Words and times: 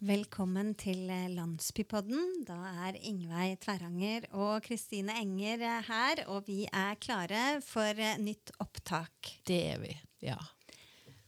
Velkommen 0.00 0.70
til 0.80 1.02
eh, 1.12 1.26
Landsbypodden. 1.34 2.44
Da 2.48 2.56
er 2.86 2.96
Ingveig 3.04 3.58
Tverranger 3.60 4.24
og 4.32 4.62
Kristine 4.64 5.12
Enger 5.20 5.60
eh, 5.60 5.82
her, 5.90 6.22
og 6.32 6.46
vi 6.48 6.62
er 6.72 6.96
klare 7.02 7.42
for 7.64 8.00
eh, 8.00 8.16
nytt 8.22 8.54
opptak. 8.64 9.34
Det 9.48 9.58
er 9.74 9.82
vi, 9.82 9.92
ja. 10.24 10.38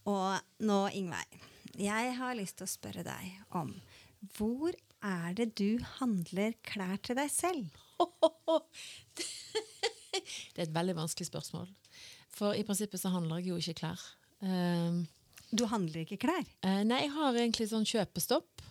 Og 0.09 0.65
nå, 0.65 0.79
Ingveig, 0.97 1.37
jeg 1.77 2.15
har 2.17 2.39
lyst 2.39 2.57
til 2.63 2.69
å 2.69 2.73
spørre 2.73 3.05
deg 3.05 3.53
om 3.61 3.75
hvor 4.39 4.73
er 5.05 5.37
det 5.37 5.51
du 5.59 5.77
handler 5.99 6.57
klær 6.65 6.97
til 7.05 7.19
deg 7.21 7.29
selv? 7.33 7.69
Det 10.53 10.61
er 10.61 10.67
et 10.67 10.75
veldig 10.75 10.95
vanskelig 10.99 11.25
spørsmål. 11.29 11.69
For 12.33 12.53
i 12.57 12.65
prinsippet 12.69 13.01
så 13.01 13.13
handler 13.15 13.41
jeg 13.41 13.53
jo 13.53 13.61
ikke 13.61 13.79
klær. 13.81 14.01
Um, 14.45 15.05
Du 15.53 15.65
handler 15.71 16.03
ikke 16.05 16.19
klær? 16.25 16.45
eh, 16.65 16.83
nei, 16.89 17.03
jeg 17.07 17.13
har 17.15 17.37
egentlig 17.37 17.69
sånn 17.71 17.87
kjøpestopp 17.89 18.62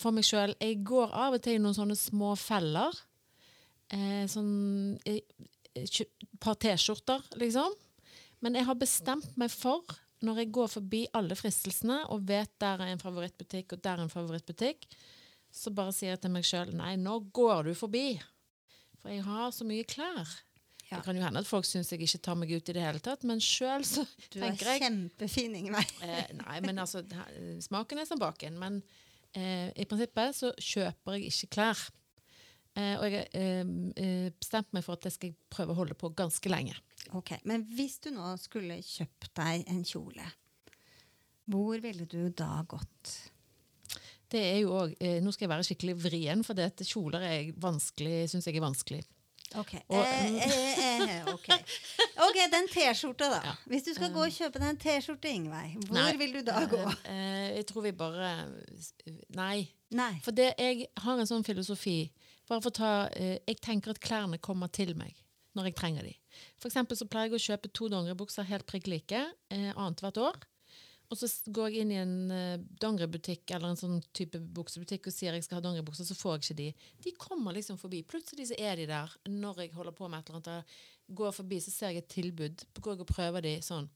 for 0.00 0.10
meg 0.16 0.24
sjøl. 0.26 0.54
Jeg 0.60 0.80
går 0.86 1.12
av 1.14 1.36
og 1.36 1.42
til 1.44 1.58
i 1.58 1.62
noen 1.62 1.76
sånne 1.76 1.96
små 1.98 2.32
feller. 2.40 2.96
Eh, 3.94 4.24
sånn 4.30 4.98
Et 5.04 6.00
par 6.40 6.54
T-skjorter, 6.62 7.22
liksom. 7.40 7.72
Men 8.44 8.54
jeg 8.54 8.66
har 8.68 8.76
bestemt 8.78 9.36
meg 9.40 9.50
for, 9.50 9.82
når 10.22 10.38
jeg 10.44 10.52
går 10.54 10.68
forbi 10.70 11.00
alle 11.18 11.34
fristelsene 11.36 11.96
og 12.14 12.22
vet 12.28 12.52
der 12.62 12.80
er 12.84 12.92
en 12.92 13.00
favorittbutikk 13.02 13.74
og 13.74 13.82
der 13.82 13.98
er 13.98 14.04
en 14.06 14.12
favorittbutikk, 14.12 14.86
så 15.54 15.70
bare 15.74 15.92
sier 15.94 16.14
jeg 16.14 16.20
til 16.24 16.32
meg 16.34 16.46
sjøl 16.46 16.70
nei, 16.78 16.94
nå 16.98 17.18
går 17.34 17.68
du 17.68 17.74
forbi. 17.78 18.06
For 19.02 19.10
jeg 19.12 19.24
har 19.26 19.50
så 19.54 19.66
mye 19.68 19.84
klær. 19.86 20.30
Ja. 20.90 20.98
Det 20.98 21.04
kan 21.06 21.16
jo 21.18 21.24
hende 21.24 21.40
at 21.42 21.48
folk 21.48 21.66
syns 21.66 21.90
jeg 21.92 22.02
ikke 22.06 22.20
tar 22.22 22.36
meg 22.38 22.50
ut 22.54 22.68
i 22.70 22.74
det 22.76 22.82
hele 22.84 23.00
tatt, 23.02 23.24
men 23.26 23.40
sjøl 23.42 23.82
så 23.88 24.04
Du 24.30 24.38
er 24.38 24.48
tenker 24.50 24.70
jeg 24.74 24.82
kjempefin, 24.84 25.54
Ingveig. 25.58 25.90
eh, 26.06 26.30
Nei, 26.38 26.60
men 26.64 26.78
altså, 26.82 27.02
smaken 27.66 27.98
er 28.02 28.06
som 28.08 28.20
baken. 28.22 28.58
Men 28.60 28.78
eh, 29.38 29.68
i 29.74 29.86
prinsippet 29.88 30.36
så 30.36 30.52
kjøper 30.58 31.18
jeg 31.18 31.30
ikke 31.32 31.50
klær. 31.58 31.82
Eh, 32.74 32.94
og 32.98 33.04
jeg 33.06 33.20
har 33.20 33.28
eh, 33.38 33.74
eh, 34.02 34.30
bestemt 34.34 34.72
meg 34.74 34.82
for 34.86 34.98
at 34.98 35.06
det 35.06 35.14
skal 35.14 35.30
jeg 35.30 35.38
prøve 35.52 35.74
å 35.74 35.78
holde 35.78 35.98
på 35.98 36.10
ganske 36.16 36.50
lenge. 36.50 36.74
Ok, 37.14 37.36
Men 37.44 37.66
hvis 37.76 38.00
du 38.02 38.10
nå 38.14 38.32
skulle 38.42 38.80
kjøpt 38.82 39.30
deg 39.38 39.68
en 39.70 39.84
kjole, 39.86 40.26
hvor 41.50 41.78
ville 41.84 42.06
du 42.08 42.32
da 42.32 42.64
gått? 42.66 43.12
Det 44.32 44.40
er 44.40 44.60
jo 44.64 44.72
også, 44.74 44.96
eh, 45.04 45.20
Nå 45.22 45.30
skal 45.30 45.46
jeg 45.46 45.52
være 45.52 45.66
skikkelig 45.68 45.96
vrien, 46.02 46.42
for 46.46 46.58
dette 46.58 46.86
kjoler 46.88 47.22
er 47.22 47.52
vanskelig, 47.60 48.24
syns 48.32 48.48
jeg 48.48 48.58
er 48.58 48.64
vanskelig. 48.64 49.02
Ok, 49.54 49.74
Og- 49.88 50.00
eh, 50.02 50.36
eh, 50.42 51.00
eh, 51.20 51.28
okay. 51.34 51.58
Ok, 52.26 52.38
den 52.50 52.66
T-skjorta, 52.72 53.28
da. 53.30 53.40
Ja. 53.44 53.52
Hvis 53.70 53.84
du 53.86 53.92
skal 53.94 54.10
gå 54.14 54.22
og 54.24 54.32
kjøpe 54.34 54.58
deg 54.58 54.68
en 54.72 54.80
T-skjorte, 54.82 55.30
Ingveig, 55.30 55.76
hvor 55.86 55.94
Nei, 55.98 56.16
vil 56.18 56.32
du 56.32 56.40
da 56.46 56.64
gå? 56.70 56.80
Eh, 56.80 57.10
eh, 57.12 57.48
jeg 57.60 57.66
tror 57.70 57.84
vi 57.86 57.92
bare 57.92 58.30
Nei. 59.36 59.68
Nei. 59.94 60.12
For 60.24 60.34
det, 60.34 60.54
jeg 60.58 60.88
har 61.04 61.20
en 61.20 61.28
sånn 61.30 61.46
filosofi. 61.46 62.10
Bare 62.48 62.60
for 62.64 62.72
å 62.72 62.78
ta, 62.80 62.92
eh, 63.14 63.38
jeg 63.46 63.60
tenker 63.62 63.94
at 63.94 64.00
klærne 64.02 64.40
kommer 64.42 64.68
til 64.74 64.94
meg 64.98 65.14
når 65.54 65.68
jeg 65.70 65.76
trenger 65.78 66.02
de. 66.08 66.16
For 66.58 66.66
eksempel 66.68 66.98
så 66.98 67.06
pleier 67.06 67.30
jeg 67.30 67.38
å 67.38 67.44
kjøpe 67.44 67.70
to 67.72 67.86
dongeribukser 67.92 68.48
helt 68.48 68.66
prikk 68.66 68.88
like 68.90 69.20
eh, 69.54 69.70
annethvert 69.76 70.18
år. 70.18 70.40
Og 71.12 71.18
så 71.20 71.28
går 71.54 71.70
jeg 71.70 71.84
inn 71.84 71.92
i 71.92 71.98
en 72.00 72.14
eh, 72.32 72.62
dongeributikk 72.80 73.52
eller 73.54 73.72
en 73.72 73.78
sånn 73.78 73.98
type 74.16 74.40
buksebutikk 74.56 75.10
og 75.10 75.14
sier 75.14 75.36
jeg 75.36 75.44
skal 75.46 75.60
ha 75.60 75.64
dongeribukser, 75.66 76.06
så 76.08 76.16
får 76.16 76.36
jeg 76.36 76.44
ikke 76.44 76.60
de. 76.60 76.68
De 77.04 77.12
kommer 77.20 77.56
liksom 77.56 77.78
forbi. 77.80 78.00
Plutselig 78.08 78.48
så 78.50 78.58
er 78.58 78.80
de 78.80 78.88
der 78.90 79.12
når 79.28 79.64
jeg 79.64 79.74
holder 79.76 79.96
på 79.96 80.08
med 80.08 80.22
et 80.22 80.32
eller 80.32 80.40
annet. 80.40 80.78
Går 81.20 81.36
forbi, 81.36 81.60
så 81.60 81.74
ser 81.74 81.92
jeg 81.92 82.04
et 82.04 82.10
tilbud. 82.14 82.64
Går 82.80 82.96
jeg 82.96 83.04
og 83.04 83.12
prøver 83.12 83.44
de 83.44 83.58
sånn. 83.64 83.90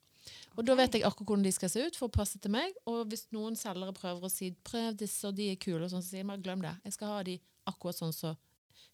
Og 0.58 0.66
da 0.66 0.74
vet 0.76 0.96
jeg 0.96 1.06
akkurat 1.06 1.30
hvordan 1.30 1.46
de 1.46 1.52
skal 1.54 1.70
se 1.72 1.84
ut 1.86 1.96
for 1.98 2.10
å 2.10 2.16
passe 2.18 2.40
til 2.42 2.52
meg. 2.52 2.76
Og 2.90 3.06
hvis 3.10 3.28
noen 3.34 3.56
selgere 3.58 3.96
prøver 3.96 4.26
å 4.26 4.32
si 4.32 4.50
'prøv 4.52 4.98
disse, 4.98 5.24
og 5.28 5.36
de 5.38 5.50
er 5.52 5.56
kule', 5.62 5.84
og 5.84 5.90
sånn, 5.90 6.04
så 6.04 6.10
sier 6.10 6.24
jeg 6.24 6.30
bare 6.30 6.44
glem 6.44 6.64
det. 6.64 6.74
Jeg 6.84 6.92
skal 6.92 7.14
ha 7.14 7.22
de 7.22 7.40
akkurat 7.66 7.96
sånn 7.96 8.12
så 8.12 8.36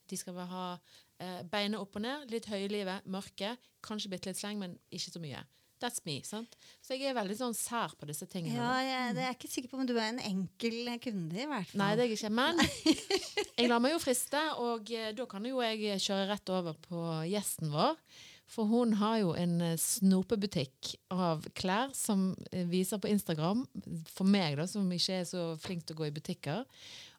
De 0.07 0.17
skal 0.21 0.37
ha 0.37 0.79
eh, 1.19 1.43
beina 1.49 1.79
opp 1.81 1.97
og 1.97 2.03
ned, 2.03 2.31
litt 2.31 2.45
høye 2.45 2.67
i 2.67 2.69
livet, 2.69 3.07
mørke, 3.09 3.57
kanskje 3.81 4.11
bitte 4.13 4.29
litt 4.29 4.37
sleng, 4.37 4.59
men 4.61 4.79
ikke 4.93 5.15
så 5.15 5.23
mye. 5.23 5.41
That's 5.85 6.01
me. 6.09 6.17
sant? 6.25 6.57
Så 6.81 6.97
jeg 6.97 7.11
er 7.11 7.17
veldig 7.19 7.37
sånn 7.37 7.57
sær 7.57 7.93
på 8.01 8.09
disse 8.09 8.25
tingene. 8.31 8.57
Ja, 8.57 8.73
jeg, 8.81 9.17
det 9.19 9.27
er 9.29 9.35
ikke 9.37 9.51
sikker 9.53 9.73
på 9.73 9.83
om 9.83 9.89
du 9.89 9.93
er 9.99 10.15
en 10.15 10.23
enkel 10.25 10.95
kunde, 11.05 11.37
i 11.37 11.49
hvert 11.51 11.69
fall. 11.69 11.83
Nei, 11.83 11.91
det 11.99 12.07
er 12.07 12.13
jeg 12.13 12.17
ikke. 12.17 12.31
Men 12.33 12.63
jeg 13.59 13.69
lar 13.69 13.83
meg 13.85 13.93
jo 13.93 14.01
friste, 14.01 14.41
og 14.65 14.95
eh, 14.95 15.11
da 15.17 15.27
kan 15.29 15.45
jo 15.45 15.61
jeg 15.61 16.01
kjøre 16.07 16.31
rett 16.33 16.55
over 16.57 16.79
på 16.89 17.03
gjesten 17.29 17.75
vår. 17.75 18.01
For 18.55 18.69
hun 18.69 18.97
har 19.01 19.19
jo 19.23 19.33
en 19.37 19.57
eh, 19.65 19.79
snopebutikk 19.81 20.95
av 21.13 21.45
klær 21.57 21.93
som 21.97 22.31
eh, 22.51 22.65
viser 22.69 23.01
på 23.03 23.11
Instagram. 23.13 23.65
For 24.13 24.29
meg, 24.29 24.57
da, 24.61 24.69
som 24.71 24.89
ikke 24.93 25.21
er 25.21 25.29
så 25.29 25.51
flink 25.61 25.85
til 25.85 25.97
å 25.97 26.03
gå 26.03 26.09
i 26.09 26.15
butikker. 26.17 26.65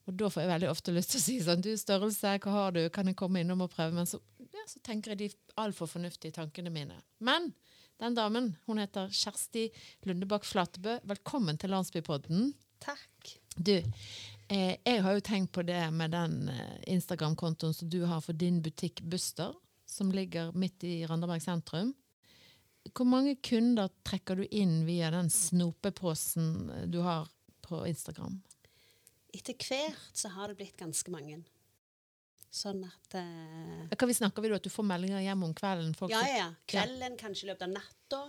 Og 0.06 0.18
da 0.20 0.30
får 0.30 0.44
jeg 0.44 0.52
veldig 0.54 0.70
ofte 0.70 0.94
lyst 0.94 1.16
til 1.16 1.22
å 1.22 1.26
si 1.26 1.36
sånn 1.42 1.64
Du, 1.66 1.72
størrelse, 1.82 2.36
hva 2.44 2.58
har 2.60 2.76
du? 2.76 2.84
Kan 2.94 3.10
jeg 3.10 3.18
komme 3.18 3.42
innom 3.42 3.66
og 3.66 3.72
prøve? 3.74 3.96
Men 3.98 4.10
så, 4.10 4.20
ja, 4.54 4.66
så 4.70 4.82
tenker 4.86 5.16
jeg 5.16 5.24
de 5.24 5.30
altfor 5.62 5.90
fornuftige 5.90 6.36
tankene 6.36 6.74
mine. 6.74 7.00
Men 7.26 7.50
den 7.98 8.16
damen, 8.16 8.58
hun 8.66 8.78
heter 8.78 9.10
Kjersti 9.10 9.70
Lundebakk 10.04 10.46
Flatebø. 10.46 11.00
Velkommen 11.04 11.58
til 11.58 11.72
Landsbypodden. 11.72 12.50
Takk. 12.84 13.30
Du, 13.56 13.76
eh, 14.48 14.76
jeg 14.84 15.04
har 15.04 15.16
jo 15.16 15.24
tenkt 15.24 15.54
på 15.56 15.64
det 15.64 15.80
med 15.96 16.12
den 16.12 16.50
eh, 16.52 16.82
Instagram-kontoen 16.92 17.74
som 17.74 17.90
du 17.90 18.02
har 18.04 18.20
for 18.22 18.36
din 18.36 18.62
butikk 18.62 19.02
Buster, 19.02 19.54
som 19.86 20.12
ligger 20.12 20.52
midt 20.52 20.84
i 20.84 21.06
Randaberg 21.08 21.44
sentrum. 21.44 21.94
Hvor 22.92 23.08
mange 23.08 23.38
kunder 23.42 23.90
trekker 24.04 24.36
du 24.36 24.46
inn 24.52 24.84
via 24.86 25.10
den 25.16 25.32
snopeposen 25.32 26.70
eh, 26.70 26.86
du 26.92 27.00
har 27.06 27.32
på 27.64 27.86
Instagram? 27.88 28.42
Etter 29.36 29.56
hvert 29.56 30.12
så 30.16 30.36
har 30.36 30.52
det 30.52 30.60
blitt 30.60 30.78
ganske 30.80 31.12
mange. 31.12 31.42
Sånn 32.56 32.86
at 32.88 33.18
uh, 33.20 33.92
Hva 33.92 34.08
vi 34.08 34.16
snakker 34.16 34.44
vi 34.44 34.50
da? 34.52 34.60
At 34.62 34.64
du 34.64 34.72
får 34.72 34.88
meldinger 34.88 35.20
hjem 35.20 35.44
om 35.44 35.54
kvelden? 35.58 35.92
Ja, 36.08 36.22
ja, 36.24 36.36
ja. 36.40 36.50
Kvelden, 36.72 37.18
kanskje 37.20 37.48
i 37.48 37.50
løpet 37.52 37.68
av 37.68 37.74
natta. 37.74 38.22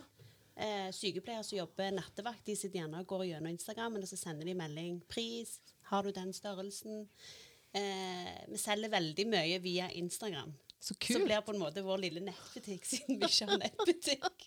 Eh, 0.57 0.89
sykepleiere 0.97 1.45
som 1.45 1.59
jobber 1.59 1.91
nattevakt, 1.93 2.47
de 2.49 2.55
sitter 2.57 2.81
gjerne 2.81 3.03
og 3.03 3.11
går 3.11 3.27
gjennom 3.29 3.51
Instagram, 3.53 3.99
og 4.01 4.09
så 4.09 4.17
sender 4.17 4.49
de 4.49 4.55
melding 4.57 5.03
'Pris. 5.05 5.59
Har 5.93 6.03
du 6.03 6.15
den 6.17 6.33
størrelsen?' 6.33 7.05
Eh, 7.77 8.37
vi 8.49 8.57
selger 8.57 8.89
veldig 8.89 9.27
mye 9.29 9.59
via 9.61 9.91
Instagram. 9.91 10.55
Så 10.81 10.95
Som 10.95 11.17
Så 11.17 11.25
blir 11.25 11.41
på 11.41 11.53
en 11.53 11.59
måte 11.59 11.83
vår 11.83 11.99
lille 11.99 12.21
nettbutikk, 12.21 12.85
siden 12.91 13.19
vi 13.19 13.27
ikke 13.27 13.47
har 13.51 13.59
nettbutikk. 13.59 14.47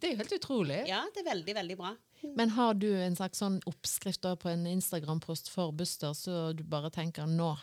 Det 0.00 0.08
er 0.08 0.12
jo 0.12 0.18
helt 0.18 0.32
utrolig. 0.32 0.80
Ja, 0.88 1.04
det 1.14 1.22
er 1.22 1.30
veldig, 1.30 1.54
veldig 1.54 1.76
bra. 1.78 1.96
Men 2.36 2.50
har 2.50 2.74
du 2.74 2.90
en 2.92 3.16
slags 3.16 3.38
sånn 3.38 3.60
oppskrift 3.66 4.22
på 4.22 4.50
en 4.50 4.66
Instagram-post 4.66 5.48
for 5.48 5.72
Buster, 5.72 6.12
så 6.12 6.52
du 6.52 6.62
bare 6.62 6.90
tenker 6.90 7.26
nå, 7.26 7.56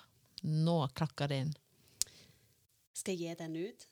nå 0.44 0.82
klakker 0.96 1.32
det 1.32 1.40
inn? 1.46 1.56
Skal 2.96 3.16
jeg 3.16 3.38
gi 3.38 3.40
den 3.44 3.56
ut? 3.70 3.88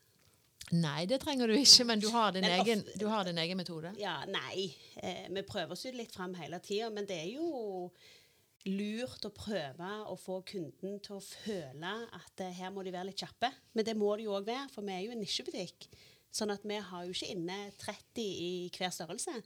Nei, 0.76 1.06
det 1.08 1.22
trenger 1.24 1.48
du 1.48 1.56
ikke, 1.56 1.86
men 1.88 2.02
du 2.04 2.10
har 2.12 2.34
din, 2.36 2.44
egen, 2.44 2.82
du 3.00 3.06
har 3.08 3.24
din 3.24 3.38
egen 3.40 3.60
metode. 3.60 3.94
Ja, 4.02 4.20
nei. 4.28 4.68
Eh, 5.00 5.30
vi 5.32 5.44
prøver 5.48 5.78
oss 5.78 5.86
jo 5.88 5.94
litt 5.96 6.12
fram 6.12 6.36
hele 6.36 6.60
tida, 6.60 6.90
men 6.92 7.08
det 7.08 7.22
er 7.24 7.30
jo 7.38 7.88
lurt 8.68 9.24
å 9.24 9.32
prøve 9.32 9.92
å 10.12 10.18
få 10.20 10.42
kunden 10.48 10.98
til 11.04 11.16
å 11.16 11.24
føle 11.24 11.94
at 12.18 12.44
eh, 12.44 12.56
her 12.60 12.74
må 12.76 12.84
de 12.84 12.92
være 12.92 13.14
litt 13.14 13.24
kjappe. 13.24 13.52
Men 13.78 13.88
det 13.88 13.96
må 13.96 14.12
de 14.18 14.28
jo 14.28 14.36
òg 14.36 14.50
være, 14.50 14.68
for 14.74 14.84
vi 14.84 14.96
er 14.98 15.06
jo 15.06 15.16
en 15.16 15.24
nisjebutikk. 15.24 15.88
Sånn 16.36 16.52
at 16.52 16.66
vi 16.68 16.82
har 16.90 17.06
jo 17.06 17.16
ikke 17.16 17.32
inne 17.32 17.62
30 17.80 18.28
i 18.28 18.52
hver 18.76 18.92
størrelse. 18.92 19.40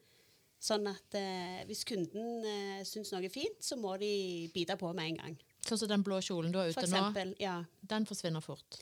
Sånn 0.61 0.89
at 0.89 1.17
eh, 1.17 1.61
hvis 1.69 1.85
kunden 1.89 2.45
eh, 2.45 2.81
syns 2.87 3.13
noe 3.13 3.25
er 3.25 3.33
fint, 3.33 3.61
så 3.65 3.77
må 3.77 3.95
de 4.01 4.11
bite 4.53 4.77
på 4.77 4.89
med 4.97 5.13
en 5.13 5.21
gang. 5.21 5.37
Sånn 5.71 5.79
som 5.85 5.87
den 5.87 6.03
blå 6.03 6.17
kjolen 6.19 6.51
du 6.51 6.59
har 6.59 6.67
ute 6.67 6.83
ute 6.83 6.91
nå, 6.91 7.23
ja. 7.39 7.53
den 7.93 8.03
forsvinner 8.09 8.43
fort. 8.43 8.75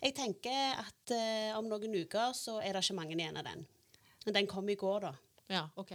Jeg 0.00 0.12
tenker 0.16 0.76
at 0.80 1.12
eh, 1.16 1.56
om 1.56 1.64
noen 1.68 1.94
uker 2.02 2.34
så 2.36 2.58
er 2.60 2.76
det 2.76 2.84
ikke 2.84 2.96
mange 2.98 3.16
igjen 3.16 3.40
av 3.40 3.46
den. 3.48 3.64
Men 4.26 4.36
den 4.36 4.48
kom 4.50 4.68
i 4.68 4.76
går, 4.76 5.08
da. 5.08 5.14
Ja, 5.48 5.62
ok. 5.80 5.94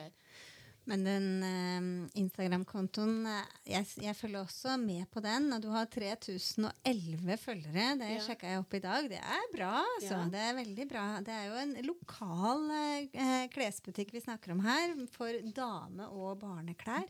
Men 0.90 1.02
den 1.06 1.28
eh, 1.46 1.86
Instagram-kontoen 2.22 3.24
eh, 3.30 3.54
jeg, 3.70 3.88
jeg 4.02 4.18
følger 4.18 4.44
også 4.44 4.76
med 4.82 5.06
på 5.14 5.22
den, 5.26 5.48
og 5.54 5.62
du 5.64 5.70
har 5.74 5.86
3011 5.94 7.38
følgere. 7.42 7.88
Det 8.02 8.12
Ja. 8.16 8.20
sjekka 8.28 8.52
jeg 8.52 8.62
opp 8.62 8.74
i 8.78 8.84
dag. 8.84 9.10
Det 9.10 9.22
er 9.22 9.48
bra, 9.54 9.72
altså. 9.96 10.12
Ja. 10.14 10.28
Det 10.34 10.44
er 10.50 10.60
veldig 10.60 10.88
bra. 10.92 11.06
Det 11.26 11.34
er 11.38 11.48
jo 11.50 11.58
en 11.64 11.74
lokal 11.90 12.66
eh, 12.78 13.48
klesbutikk 13.54 14.14
vi 14.14 14.26
snakker 14.26 14.54
om 14.58 14.62
her, 14.66 14.94
for 15.14 15.42
dame- 15.58 16.10
og 16.14 16.38
barneklær. 16.46 17.10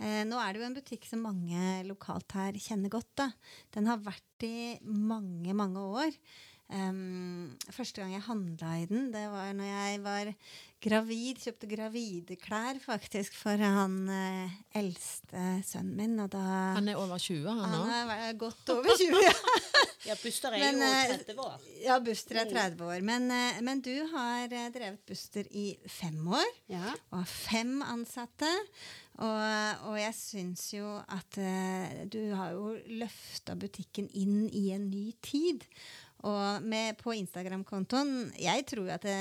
Eh, 0.00 0.22
nå 0.28 0.38
er 0.38 0.52
det 0.54 0.60
jo 0.62 0.66
en 0.68 0.76
butikk 0.78 1.08
som 1.10 1.24
mange 1.26 1.82
lokalt 1.88 2.30
her 2.38 2.52
kjenner 2.62 2.92
godt. 2.92 3.10
da. 3.18 3.30
Den 3.74 3.86
har 3.90 3.98
vært 3.98 4.46
i 4.46 4.78
mange, 4.84 5.54
mange 5.58 5.78
år. 6.04 6.14
Um, 6.68 7.54
første 7.72 8.02
gang 8.02 8.10
jeg 8.12 8.26
handla 8.26 8.74
i 8.76 8.82
den, 8.90 9.06
det 9.08 9.22
var 9.32 9.54
når 9.56 9.64
jeg 9.70 10.00
var 10.04 10.28
gravid. 10.84 11.38
Kjøpte 11.40 11.68
gravideklær 11.70 12.76
faktisk 12.84 13.32
for 13.40 13.56
han 13.56 13.94
eh, 14.12 14.52
eldste 14.76 15.46
sønnen 15.64 15.96
min. 15.96 16.18
Da 16.28 16.42
Han 16.76 16.90
er 16.92 17.00
over 17.00 17.16
20, 17.16 17.48
han 17.48 17.64
Han 17.64 17.72
nå. 17.72 17.94
er 17.96 18.10
væ- 18.10 18.36
godt 18.44 18.74
over 18.76 19.00
20. 19.00 19.16
Ja, 19.24 19.32
ja, 20.10 20.18
Buster 20.20 20.52
er 20.52 20.66
Men, 20.66 20.82
jo 20.84 20.92
eh, 20.92 21.16
30 21.24 21.40
år. 21.46 21.64
ja, 21.86 21.98
Buster 22.04 22.42
er 22.44 22.52
30 22.52 22.84
år. 22.84 23.00
Men, 23.14 23.30
eh, 23.32 23.62
men 23.64 23.80
du 23.80 23.94
har 24.12 24.46
drevet 24.52 25.00
Buster 25.08 25.48
i 25.50 25.70
fem 25.88 26.20
år 26.28 26.52
Ja. 26.68 26.92
og 27.10 27.22
har 27.22 27.32
fem 27.32 27.78
ansatte. 27.82 28.52
Og, 29.18 29.88
og 29.90 29.96
jeg 29.98 30.14
syns 30.14 30.68
jo 30.76 30.92
at 31.10 31.38
eh, 31.42 32.04
du 32.06 32.20
har 32.38 32.52
jo 32.54 32.76
løfta 33.00 33.56
butikken 33.58 34.06
inn 34.14 34.44
i 34.54 34.68
en 34.76 34.86
ny 34.90 35.08
tid. 35.24 35.66
Og 36.26 36.64
med, 36.66 36.96
på 36.98 37.12
Instagram-kontoen 37.14 38.32
Jeg 38.42 38.64
tror 38.66 38.88
at 38.96 39.04
det, 39.06 39.18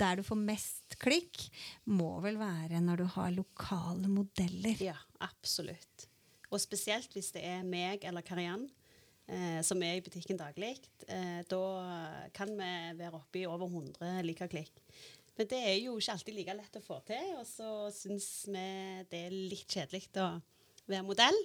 der 0.00 0.16
du 0.16 0.22
får 0.24 0.38
mest 0.40 0.96
klikk, 1.00 1.40
må 1.84 2.14
vel 2.24 2.38
være 2.40 2.80
når 2.84 3.02
du 3.02 3.06
har 3.16 3.34
lokale 3.34 4.08
modeller. 4.12 4.76
Ja, 4.80 4.96
absolutt. 5.24 6.08
Og 6.52 6.60
spesielt 6.60 7.12
hvis 7.16 7.32
det 7.32 7.44
er 7.48 7.64
meg 7.64 8.04
eller 8.08 8.24
Kariann 8.24 8.66
eh, 9.28 9.60
som 9.64 9.80
er 9.84 9.98
i 9.98 10.04
butikken 10.04 10.40
daglig. 10.40 10.74
Eh, 11.08 11.40
da 11.48 11.64
kan 12.36 12.52
vi 12.56 12.72
være 13.00 13.16
oppe 13.20 13.42
i 13.42 13.48
over 13.48 13.68
100 13.68 14.20
like 14.28 14.48
klikk. 14.52 14.81
Men 15.38 15.48
det 15.48 15.58
er 15.64 15.78
jo 15.80 15.96
ikke 15.96 16.12
alltid 16.16 16.36
like 16.36 16.54
lett 16.58 16.78
å 16.78 16.84
få 16.84 17.00
til, 17.08 17.32
og 17.38 17.46
så 17.48 17.68
syns 17.94 18.28
vi 18.52 18.68
det 19.10 19.26
er 19.28 19.32
litt 19.32 19.68
kjedelig 19.70 20.10
å 20.20 20.28
være 20.90 21.06
modell. 21.06 21.38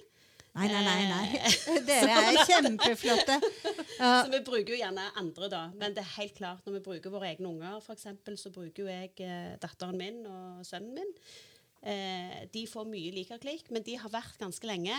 Nei, 0.58 0.66
nei, 0.72 0.80
nei. 0.82 1.02
nei. 1.06 1.26
Eh, 1.38 1.78
Dere 1.88 2.14
er 2.18 2.38
kjempeflotte. 2.48 3.36
Så 3.98 4.30
vi 4.32 4.40
bruker 4.46 4.72
jo 4.74 4.78
gjerne 4.80 5.04
andre, 5.20 5.50
da. 5.52 5.60
Men 5.78 5.94
det 5.94 6.02
er 6.02 6.14
helt 6.16 6.34
klart 6.38 6.66
når 6.66 6.78
vi 6.78 6.84
bruker 6.88 7.12
våre 7.14 7.28
egne 7.30 7.50
unger, 7.50 7.78
f.eks., 7.82 8.08
så 8.40 8.52
bruker 8.54 8.84
jo 8.84 8.88
jeg 8.90 9.12
eh, 9.22 9.54
datteren 9.62 9.98
min 9.98 10.22
og 10.26 10.64
sønnen 10.66 10.96
min. 10.98 11.12
Eh, 11.86 12.40
de 12.54 12.64
får 12.70 12.88
mye 12.90 13.14
likeklikk, 13.14 13.70
men 13.74 13.86
de 13.86 13.98
har 14.00 14.12
vært 14.12 14.40
ganske 14.40 14.66
lenge. 14.66 14.96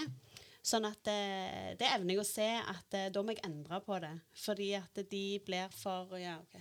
Sånn 0.63 0.87
at 0.87 1.11
eh, 1.11 1.73
det 1.79 1.91
evner 1.91 2.17
jeg 2.17 2.23
å 2.23 2.27
se 2.29 2.49
at 2.59 2.99
da 3.15 3.23
må 3.23 3.35
jeg 3.35 3.43
endre 3.47 3.81
på 3.83 3.99
det. 4.03 4.13
Fordi 4.45 4.73
at 4.79 5.03
de 5.11 5.25
blir 5.47 5.75
for 5.75 6.15
Ja, 6.21 6.37
OK. 6.39 6.59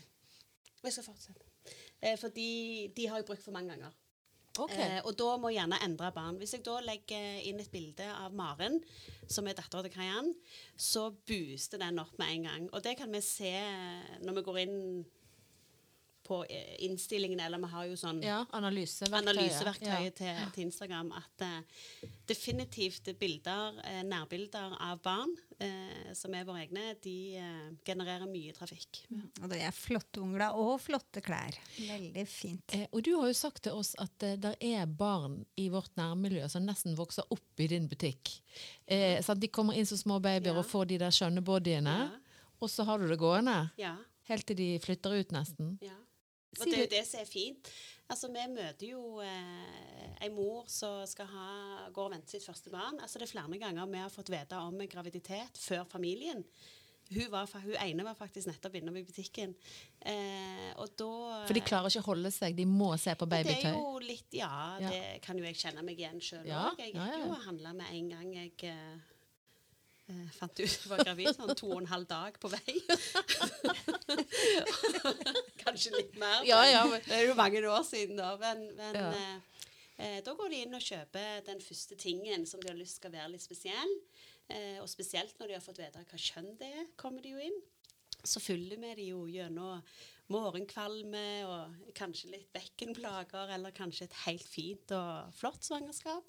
Jeg 0.83 0.95
skal 0.95 1.11
fortsette. 1.11 1.48
Eh, 2.03 2.19
fordi 2.19 2.93
de 2.97 3.09
har 3.09 3.21
jeg 3.21 3.27
brukt 3.29 3.45
for 3.45 3.55
mange 3.57 3.75
ganger. 3.75 3.95
Okay. 4.59 4.97
Eh, 4.97 5.01
og 5.07 5.15
da 5.19 5.37
må 5.39 5.53
jeg 5.53 5.61
gjerne 5.61 5.79
endre 5.87 6.11
barn. 6.15 6.39
Hvis 6.41 6.57
jeg 6.57 6.65
da 6.67 6.79
legger 6.83 7.43
inn 7.47 7.61
et 7.63 7.71
bilde 7.71 8.07
av 8.11 8.35
Maren, 8.35 8.81
som 9.31 9.47
er 9.47 9.59
dattera 9.59 9.85
til 9.87 9.95
Kayan, 9.95 10.33
så 10.75 11.09
booster 11.29 11.79
den 11.83 12.01
opp 12.03 12.17
med 12.19 12.33
en 12.33 12.49
gang. 12.49 12.67
Og 12.73 12.83
det 12.83 12.97
kan 12.99 13.13
vi 13.15 13.23
se 13.23 13.55
når 14.25 14.41
vi 14.41 14.47
går 14.49 14.61
inn 14.65 14.81
på 16.29 16.43
eh, 16.51 16.77
innstillingene, 16.87 17.47
eller 17.49 17.59
vi 17.63 17.71
har 17.73 17.87
jo 17.89 17.97
sånn 17.97 18.21
Ja, 18.23 18.43
analyseverktøyet. 18.53 19.23
analyseverktøyet 19.23 20.21
Ja. 20.21 20.35
til, 20.45 20.53
til 20.55 20.65
Instagram 20.69 21.13
at 21.17 21.45
uh, 21.47 22.09
definitivt 22.29 23.09
bilder, 23.19 23.79
uh, 23.81 24.03
nærbilder 24.05 24.77
av 24.85 25.01
barn 25.05 25.33
uh, 25.63 26.13
som 26.15 26.35
er 26.37 26.45
våre 26.49 26.63
egne, 26.67 26.85
de 27.03 27.15
genererer 27.89 28.27
mye 28.29 28.53
trafikk. 28.57 29.03
og 29.43 29.49
det 29.51 29.63
er 29.65 29.73
flotte 29.75 30.21
ungler 30.23 30.55
og 30.55 30.77
flotte 30.85 31.23
klær. 31.25 31.57
Veldig 31.79 32.27
fint. 32.29 32.75
Eh, 32.77 32.87
og 32.93 33.03
du 33.07 33.15
har 33.19 33.29
jo 33.31 33.37
sagt 33.39 33.63
til 33.65 33.73
oss 33.79 33.95
at 33.99 34.23
eh, 34.27 34.37
det 34.41 34.55
er 34.65 34.87
barn 34.87 35.41
i 35.57 35.69
vårt 35.73 35.95
nærmiljø 35.99 36.49
som 36.53 36.67
nesten 36.67 36.97
vokser 36.99 37.25
opp 37.35 37.61
i 37.65 37.67
din 37.71 37.89
butikk. 37.89 38.35
Eh, 38.87 39.21
sant? 39.25 39.41
De 39.41 39.49
kommer 39.49 39.75
inn 39.79 39.87
som 39.89 39.99
små 39.99 40.21
babyer 40.21 40.53
Ja. 40.53 40.59
og 40.59 40.67
får 40.67 40.89
de 40.93 40.99
der 40.99 41.11
skjønne 41.15 41.43
bodyene, 41.45 41.97
Ja. 42.05 42.11
og 42.61 42.69
så 42.71 42.85
har 42.85 42.99
du 42.99 43.09
det 43.09 43.19
gående 43.19 43.71
Ja. 43.79 43.97
helt 44.29 44.47
til 44.47 44.57
de 44.57 44.79
flytter 44.79 45.19
ut 45.21 45.31
nesten. 45.33 45.79
Ja. 45.83 45.95
Og 46.57 46.65
det 46.65 46.75
er 46.79 46.85
jo 46.87 46.91
det 46.97 47.05
som 47.07 47.21
er 47.21 47.29
fint. 47.29 47.71
Altså, 48.09 48.31
Vi 48.33 48.47
møter 48.55 48.87
jo 48.89 49.21
eh, 49.21 50.25
ei 50.25 50.31
mor 50.33 50.65
som 50.73 51.03
skal 51.07 51.29
ha, 51.29 51.49
går 51.93 52.07
og 52.09 52.15
venter 52.17 52.39
sitt 52.39 52.47
første 52.49 52.73
barn. 52.73 52.97
Altså, 53.05 53.19
Det 53.21 53.29
er 53.29 53.35
flere 53.35 53.59
ganger 53.61 53.87
vi 53.93 54.01
har 54.01 54.11
fått 54.15 54.31
vite 54.33 54.57
om 54.57 54.79
graviditet 54.89 55.61
før 55.61 55.85
familien. 55.85 56.45
Hun, 57.09 57.25
var, 57.33 57.49
hun 57.65 57.73
ene 57.81 58.05
var 58.05 58.17
faktisk 58.19 58.51
nettopp 58.51 58.75
innom 58.77 58.97
i 59.01 59.03
butikken. 59.03 59.55
Eh, 60.05 60.73
og 60.77 60.91
da 61.01 61.45
For 61.49 61.57
de 61.57 61.63
klarer 61.65 61.89
ikke 61.89 62.03
å 62.05 62.09
holde 62.11 62.33
seg, 62.35 62.57
de 62.59 62.67
må 62.69 62.91
se 63.01 63.15
på 63.17 63.29
babytøy? 63.29 63.63
Det 63.63 63.71
er 63.71 63.79
jo 63.79 63.99
litt 64.05 64.35
Ja, 64.37 64.77
Ja. 64.81 64.91
det 64.93 65.23
kan 65.25 65.39
jo 65.41 65.45
jeg 65.45 65.57
kjenne 65.57 65.85
meg 65.85 65.97
igjen 66.01 66.21
sjøl 66.21 66.43
òg. 66.45 66.51
Ja, 66.53 66.67
Jeg 66.77 66.93
gikk 66.93 67.01
ja. 67.01 67.23
jo 67.23 67.31
og 67.33 67.45
handla 67.47 67.73
med 67.73 67.87
en 67.93 68.09
gang 68.13 68.35
jeg 68.35 68.53
eh, 70.09 70.29
fant 70.39 70.61
ut 70.61 70.67
jeg 70.67 70.89
var 70.91 71.03
gravid. 71.05 71.29
Sånn 71.37 71.55
to 71.59 71.67
og 71.73 71.81
en 71.83 71.91
halv 71.93 72.07
dag 72.11 72.33
på 72.43 72.49
vei. 72.53 72.75
Kanskje 75.65 75.91
litt 75.97 76.17
mer. 76.21 76.43
Ja, 76.49 76.61
ja, 76.69 76.83
men- 76.91 77.03
Det 77.07 77.15
er 77.19 77.27
jo 77.29 77.35
mange 77.39 77.63
år 77.69 77.85
siden, 77.87 78.17
da. 78.21 78.35
Men, 78.41 78.59
men 78.77 78.95
Ja. 78.95 79.11
eh, 79.13 79.37
eh, 79.99 80.21
da 80.25 80.35
går 80.35 80.49
de 80.55 80.63
inn 80.65 80.75
og 80.79 80.83
kjøper 80.85 81.45
den 81.47 81.61
første 81.65 81.97
tingen 81.99 82.47
som 82.47 82.61
de 82.61 82.69
har 82.73 82.79
lyst 82.79 82.97
skal 83.01 83.13
være 83.15 83.33
litt 83.35 83.43
spesiell. 83.45 83.95
Eh, 84.49 84.79
og 84.81 84.89
spesielt 84.89 85.35
når 85.39 85.47
de 85.51 85.55
har 85.59 85.65
fått 85.65 85.79
vite 85.83 86.05
hva 86.09 86.19
kjønn 86.19 86.55
det 86.61 86.71
er, 86.83 86.87
kommer 86.97 87.21
de 87.23 87.29
jo 87.37 87.43
inn. 87.51 87.59
Så 88.25 88.41
følger 88.43 88.79
vi 88.83 88.95
de 88.99 89.05
jo 89.13 89.27
gjennom 89.31 89.83
morgenkvalme 90.29 91.27
og 91.49 91.93
kanskje 91.97 92.31
litt 92.33 92.49
bekkenplager, 92.53 93.49
eller 93.55 93.71
kanskje 93.73 94.05
et 94.09 94.17
helt 94.27 94.49
fint 94.49 94.91
og 94.93 95.31
flott 95.39 95.63
svangerskap. 95.65 96.25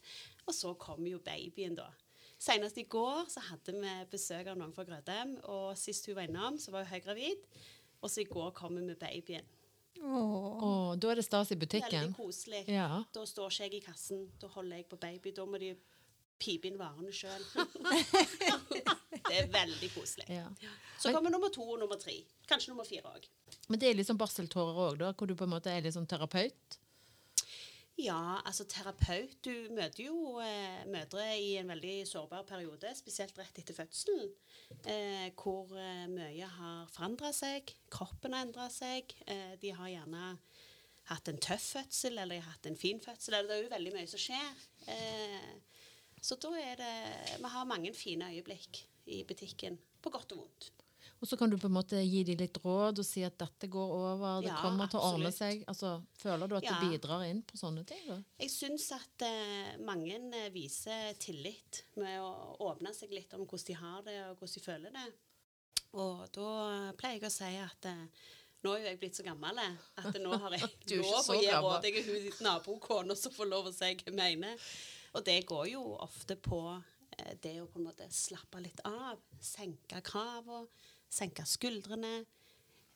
Og 0.48 0.54
så 0.56 0.74
kommer 0.80 1.10
jo 1.10 1.20
babyen, 1.24 1.76
da. 1.80 1.90
Senest 2.39 2.77
i 2.80 2.86
går 2.88 3.25
så 3.27 3.41
hadde 3.50 3.74
vi 3.75 3.94
besøk 4.12 4.47
av 4.47 4.57
noen 4.59 4.71
fra 4.75 4.86
Grødem, 4.88 5.36
og 5.51 5.74
sist 5.80 6.07
hun 6.07 6.15
var 6.15 6.30
innom, 6.30 6.59
så 6.62 6.71
var 6.71 6.86
hun 6.86 6.94
høygravid. 6.94 7.41
Og 8.00 8.12
så 8.12 8.24
i 8.24 8.30
går 8.30 8.53
kom 8.56 8.77
hun 8.80 8.88
med 8.88 8.95
babyen. 9.01 9.47
Åh. 10.00 10.63
Åh, 10.63 10.95
da 10.95 11.12
er 11.12 11.19
det 11.19 11.25
stas 11.27 11.51
i 11.51 11.57
butikken. 11.59 11.91
Veldig 11.91 12.15
koselig. 12.15 12.63
Ja. 12.71 13.03
Da 13.13 13.25
står 13.27 13.51
ikke 13.51 13.65
jeg 13.68 13.81
i 13.81 13.86
kassen, 13.89 14.27
da 14.39 14.47
holder 14.53 14.80
jeg 14.80 14.88
på 14.88 15.00
baby. 15.01 15.33
Da 15.36 15.44
må 15.44 15.59
de 15.59 15.74
pipe 16.39 16.69
inn 16.69 16.80
varene 16.80 17.12
sjøl. 17.12 17.44
det 19.27 19.35
er 19.42 19.50
veldig 19.51 19.89
koselig. 19.97 20.30
ja. 20.31 20.47
Så 21.00 21.12
kommer 21.15 21.31
nummer 21.33 21.51
to 21.51 21.63
og 21.63 21.80
nummer 21.81 22.00
tre. 22.00 22.15
Kanskje 22.47 22.71
nummer 22.71 22.88
fire 22.88 23.12
òg. 23.12 23.27
Men 23.68 23.80
det 23.81 23.89
er 23.89 24.00
liksom 24.00 24.18
barseltårer 24.19 24.80
òg, 24.85 25.01
da, 25.03 25.12
hvor 25.12 25.27
du 25.27 25.35
på 25.35 25.47
en 25.47 25.53
måte 25.57 25.71
er 25.71 25.83
litt 25.83 25.95
sånn 25.95 26.07
terapeut? 26.07 26.80
Ja, 28.00 28.40
altså 28.48 28.63
terapeut. 28.69 29.34
Du 29.44 29.68
møter 29.75 30.06
jo 30.06 30.38
eh, 30.40 30.86
mødre 30.88 31.25
i 31.36 31.57
en 31.60 31.68
veldig 31.68 32.06
sårbar 32.07 32.46
periode, 32.48 32.94
spesielt 32.96 33.36
rett 33.40 33.60
etter 33.60 33.75
fødselen, 33.75 34.30
eh, 34.88 35.28
hvor 35.36 35.74
eh, 35.75 36.06
mye 36.07 36.48
har 36.48 36.88
forandra 36.94 37.34
seg. 37.36 37.74
Kroppen 37.92 38.38
har 38.38 38.48
endra 38.48 38.69
seg. 38.72 39.12
Eh, 39.28 39.57
de 39.60 39.74
har 39.75 39.92
gjerne 39.92 40.31
hatt 41.10 41.31
en 41.31 41.42
tøff 41.44 41.74
fødsel, 41.75 42.22
eller 42.24 42.46
hatt 42.48 42.69
en 42.72 42.80
fin 42.80 43.04
fødsel. 43.04 43.36
Eller 43.36 43.51
det 43.51 43.57
er 43.57 43.66
jo 43.66 43.75
veldig 43.75 43.96
mye 43.98 44.12
som 44.13 44.24
skjer. 44.24 44.63
Eh, 44.95 45.52
så 46.24 46.40
da 46.40 46.54
er 46.60 46.80
det 46.80 46.95
Vi 47.40 47.52
har 47.52 47.68
mange 47.68 47.92
fine 47.95 48.31
øyeblikk 48.31 48.84
i 49.12 49.25
butikken, 49.28 49.75
på 50.00 50.12
godt 50.13 50.38
og 50.38 50.45
vondt. 50.45 50.72
Og 51.19 51.27
så 51.27 51.36
kan 51.36 51.51
du 51.51 51.57
på 51.60 51.68
en 51.68 51.74
måte 51.75 52.00
gi 52.00 52.21
dem 52.24 52.38
litt 52.39 52.56
råd 52.63 53.01
og 53.01 53.06
si 53.06 53.25
at 53.27 53.36
dette 53.42 53.68
går 53.68 53.89
over, 53.92 54.38
det 54.42 54.48
Ja, 54.54 54.62
kommer 54.63 54.88
til 54.88 55.01
å 55.01 55.10
ordne 55.13 55.31
seg. 55.36 55.66
Altså, 55.68 55.98
føler 56.16 56.48
du 56.48 56.56
at 56.56 56.63
Ja. 56.63 56.77
du 56.80 56.88
bidrar 56.89 57.25
inn 57.27 57.42
på 57.44 57.57
sånne 57.60 57.83
ting? 57.86 58.06
da? 58.07 58.21
Jeg 58.39 58.50
syns 58.54 58.86
at 58.95 59.21
eh, 59.27 59.77
mange 59.83 60.16
eh, 60.16 60.50
viser 60.56 61.13
tillit 61.19 61.83
med 62.00 62.21
å 62.24 62.56
åpne 62.69 62.94
seg 62.95 63.11
litt 63.11 63.33
om 63.35 63.44
hvordan 63.45 63.66
de 63.68 63.73
har 63.73 64.02
det 64.07 64.18
og 64.30 64.38
hvordan 64.40 64.54
de 64.54 64.64
føler 64.64 64.92
det. 64.95 65.07
Og 65.94 66.28
da 66.31 66.94
pleier 66.97 67.19
jeg 67.19 67.28
å 67.28 67.33
si 67.33 67.49
at 67.66 67.85
eh, 67.90 68.06
nå 68.64 68.73
er 68.76 68.80
jo 68.80 68.88
jeg 68.90 68.99
blitt 69.02 69.16
så 69.19 69.23
gammel 69.28 69.57
eh, 69.59 69.76
at 69.99 70.19
nå 70.23 70.38
har 70.40 70.56
jeg 70.56 70.69
lov 71.02 71.30
å 71.33 71.35
gi 71.42 71.49
råd. 71.52 71.83
Jeg 71.90 71.97
er 71.99 72.07
hun 72.14 72.45
nabokona 72.47 73.16
som 73.19 73.31
får 73.35 73.49
lov 73.52 73.68
å 73.68 73.73
si 73.76 73.92
hva 73.92 74.07
jeg 74.07 74.16
mener. 74.16 74.56
Og 75.18 75.26
det 75.26 75.42
går 75.49 75.68
jo 75.73 75.83
ofte 75.99 76.35
på 76.40 76.61
eh, 77.18 77.33
det 77.44 77.57
å 77.59 77.68
på 77.68 77.80
en 77.81 77.90
måte 77.90 78.07
slappe 78.14 78.61
litt 78.64 78.80
av. 78.88 79.19
Senke 79.42 79.99
kravene, 80.06 80.68
senke 81.09 81.45
skuldrene. 81.47 82.25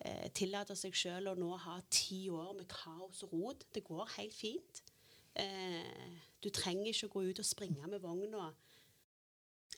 Eh, 0.04 0.28
tillate 0.36 0.76
seg 0.76 0.96
sjøl 0.98 1.32
å 1.32 1.38
nå 1.40 1.54
ha 1.66 1.78
ti 1.94 2.26
år 2.34 2.54
med 2.58 2.68
kaos 2.72 3.24
og 3.28 3.36
rot. 3.38 3.66
Det 3.74 3.86
går 3.88 4.18
helt 4.18 4.36
fint. 4.36 4.84
Eh, 5.40 6.20
du 6.44 6.50
trenger 6.54 6.92
ikke 6.92 7.10
å 7.10 7.16
gå 7.16 7.26
ut 7.32 7.42
og 7.42 7.48
springe 7.48 7.88
med 7.90 8.04
vogna 8.04 8.52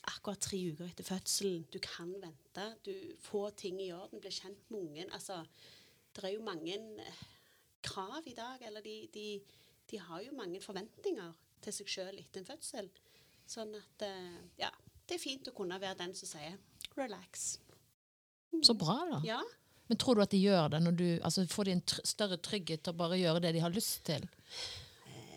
akkurat 0.06 0.40
tre 0.42 0.58
uker 0.70 0.90
etter 0.90 1.06
fødselen. 1.06 1.64
Du 1.72 1.78
kan 1.82 2.12
vente. 2.22 2.66
Du 2.84 2.92
får 3.20 3.50
ting 3.62 3.80
i 3.82 3.92
orden, 3.92 4.20
blir 4.20 4.34
kjent 4.34 4.70
med 4.70 4.80
ungen. 4.80 5.12
Altså, 5.12 5.44
det 6.14 6.24
er 6.24 6.36
jo 6.36 6.44
mange 6.46 6.74
eh, 6.74 7.22
krav 7.82 8.26
i 8.26 8.34
dag, 8.34 8.62
eller 8.66 8.80
de, 8.80 9.08
de, 9.14 9.26
de 9.90 9.98
har 9.98 10.22
jo 10.22 10.36
mange 10.36 10.60
forventninger 10.60 11.32
til 11.62 11.78
seg 11.78 11.90
sjøl 11.90 12.20
etter 12.22 12.42
en 12.42 12.50
fødsel. 12.50 12.90
Sånn 13.46 13.74
at 13.78 14.06
eh, 14.06 14.40
ja, 14.58 14.70
det 15.06 15.18
er 15.18 15.22
fint 15.22 15.48
å 15.48 15.54
kunne 15.56 15.80
være 15.80 16.00
den 16.02 16.14
som 16.18 16.30
sier 16.30 16.58
'relax'. 16.96 17.65
Så 18.64 18.74
bra, 18.78 18.96
da. 19.10 19.20
Ja. 19.26 19.42
Men 19.86 20.00
tror 20.02 20.18
du 20.18 20.24
at 20.24 20.32
de 20.34 20.40
gjør 20.40 20.72
det? 20.74 20.82
når 20.82 20.98
du, 20.98 21.06
altså 21.22 21.46
Får 21.50 21.68
de 21.68 21.76
en 21.76 21.84
tr 21.86 22.02
større 22.06 22.40
trygghet 22.42 22.82
til 22.82 22.94
å 22.94 22.98
bare 22.98 23.20
gjøre 23.20 23.42
det 23.44 23.54
de 23.56 23.62
har 23.62 23.74
lyst 23.74 24.02
til? 24.08 24.26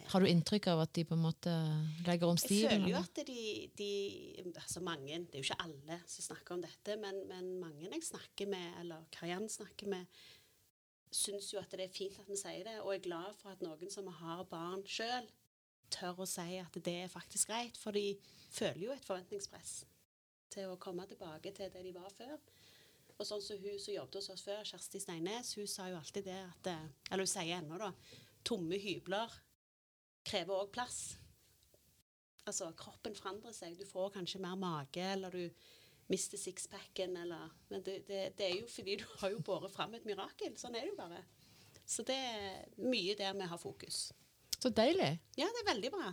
Har 0.09 0.23
du 0.23 0.25
inntrykk 0.25 0.71
av 0.71 0.79
at 0.87 0.93
de 0.97 1.03
på 1.05 1.13
en 1.13 1.21
måte 1.21 1.51
legger 2.07 2.31
om 2.31 2.39
Jeg 2.41 2.65
føler 2.65 2.87
jo 2.89 2.97
at 2.97 3.19
de, 3.27 3.43
de 3.77 3.91
altså 4.55 4.81
mange, 4.81 5.19
Det 5.27 5.37
er 5.37 5.43
jo 5.43 5.45
ikke 5.51 5.65
alle 5.67 5.99
som 6.09 6.25
snakker 6.31 6.55
om 6.55 6.63
dette, 6.65 6.95
men, 6.97 7.19
men 7.29 7.51
mange 7.61 7.85
jeg 7.85 8.07
snakker 8.07 8.49
med, 8.49 8.71
eller 8.81 9.05
Kariann 9.13 9.45
snakker 9.49 9.91
med, 9.91 10.09
syns 11.13 11.51
jo 11.53 11.61
at 11.61 11.69
det 11.77 11.85
er 11.85 11.93
fint 11.93 12.17
at 12.21 12.29
vi 12.29 12.37
sier 12.41 12.65
det, 12.65 12.79
og 12.81 12.95
er 12.95 13.05
glad 13.05 13.37
for 13.37 13.53
at 13.53 13.61
noen 13.65 13.93
som 13.93 14.09
har 14.17 14.41
barn 14.49 14.81
sjøl, 14.89 15.29
tør 15.93 16.23
å 16.25 16.29
si 16.29 16.57
at 16.57 16.81
det 16.85 16.95
er 17.03 17.13
faktisk 17.13 17.53
greit. 17.53 17.77
For 17.77 17.93
de 17.93 18.15
føler 18.49 18.87
jo 18.87 18.95
et 18.95 19.05
forventningspress 19.05 19.83
til 20.49 20.73
å 20.73 20.79
komme 20.81 21.05
tilbake 21.09 21.53
til 21.53 21.69
det 21.73 21.85
de 21.85 21.93
var 21.93 22.09
før. 22.17 22.37
Og 23.19 23.27
sånn 23.27 23.41
som 23.43 23.59
hun 23.59 23.79
som 23.81 23.93
jobbet 23.93 24.17
hos 24.21 24.29
oss 24.31 24.43
før, 24.45 24.61
Kjersti 24.63 25.01
Steines, 25.03 25.51
hun 25.59 25.67
sa 25.67 25.89
jo 25.91 25.97
alltid 25.99 26.29
det 26.29 26.39
at 26.39 26.69
eh, 26.71 26.85
Eller 27.09 27.25
hun 27.25 27.31
sier 27.31 27.57
ennå, 27.57 27.79
da. 27.81 27.91
Tomme 28.47 28.79
hybler 28.79 29.33
krever 30.29 30.61
òg 30.61 30.71
plass. 30.71 31.17
Altså, 32.47 32.69
kroppen 32.79 33.17
forandrer 33.17 33.53
seg. 33.55 33.75
Du 33.77 33.85
får 33.87 34.13
kanskje 34.15 34.41
mer 34.41 34.55
mage, 34.59 35.03
eller 35.03 35.35
du 35.35 35.67
mister 36.09 36.39
sixpacken, 36.41 37.17
eller 37.19 37.51
Men 37.69 37.83
det, 37.83 37.99
det, 38.07 38.21
det 38.37 38.47
er 38.47 38.55
jo 38.61 38.71
fordi 38.71 38.95
du 39.01 39.05
har 39.19 39.35
jo 39.35 39.43
båret 39.45 39.73
fram 39.73 39.93
et 39.97 40.07
mirakel. 40.07 40.55
Sånn 40.57 40.77
er 40.77 40.87
det 40.87 40.93
jo 40.93 40.97
bare. 40.97 41.19
Så 41.89 42.05
det 42.05 42.15
er 42.15 42.65
mye 42.81 43.17
der 43.19 43.35
vi 43.35 43.51
har 43.51 43.61
fokus. 43.61 44.09
Så 44.59 44.71
deilig. 44.75 45.11
Ja, 45.39 45.47
det 45.47 45.63
er 45.63 45.71
veldig 45.73 45.91
bra. 45.93 46.09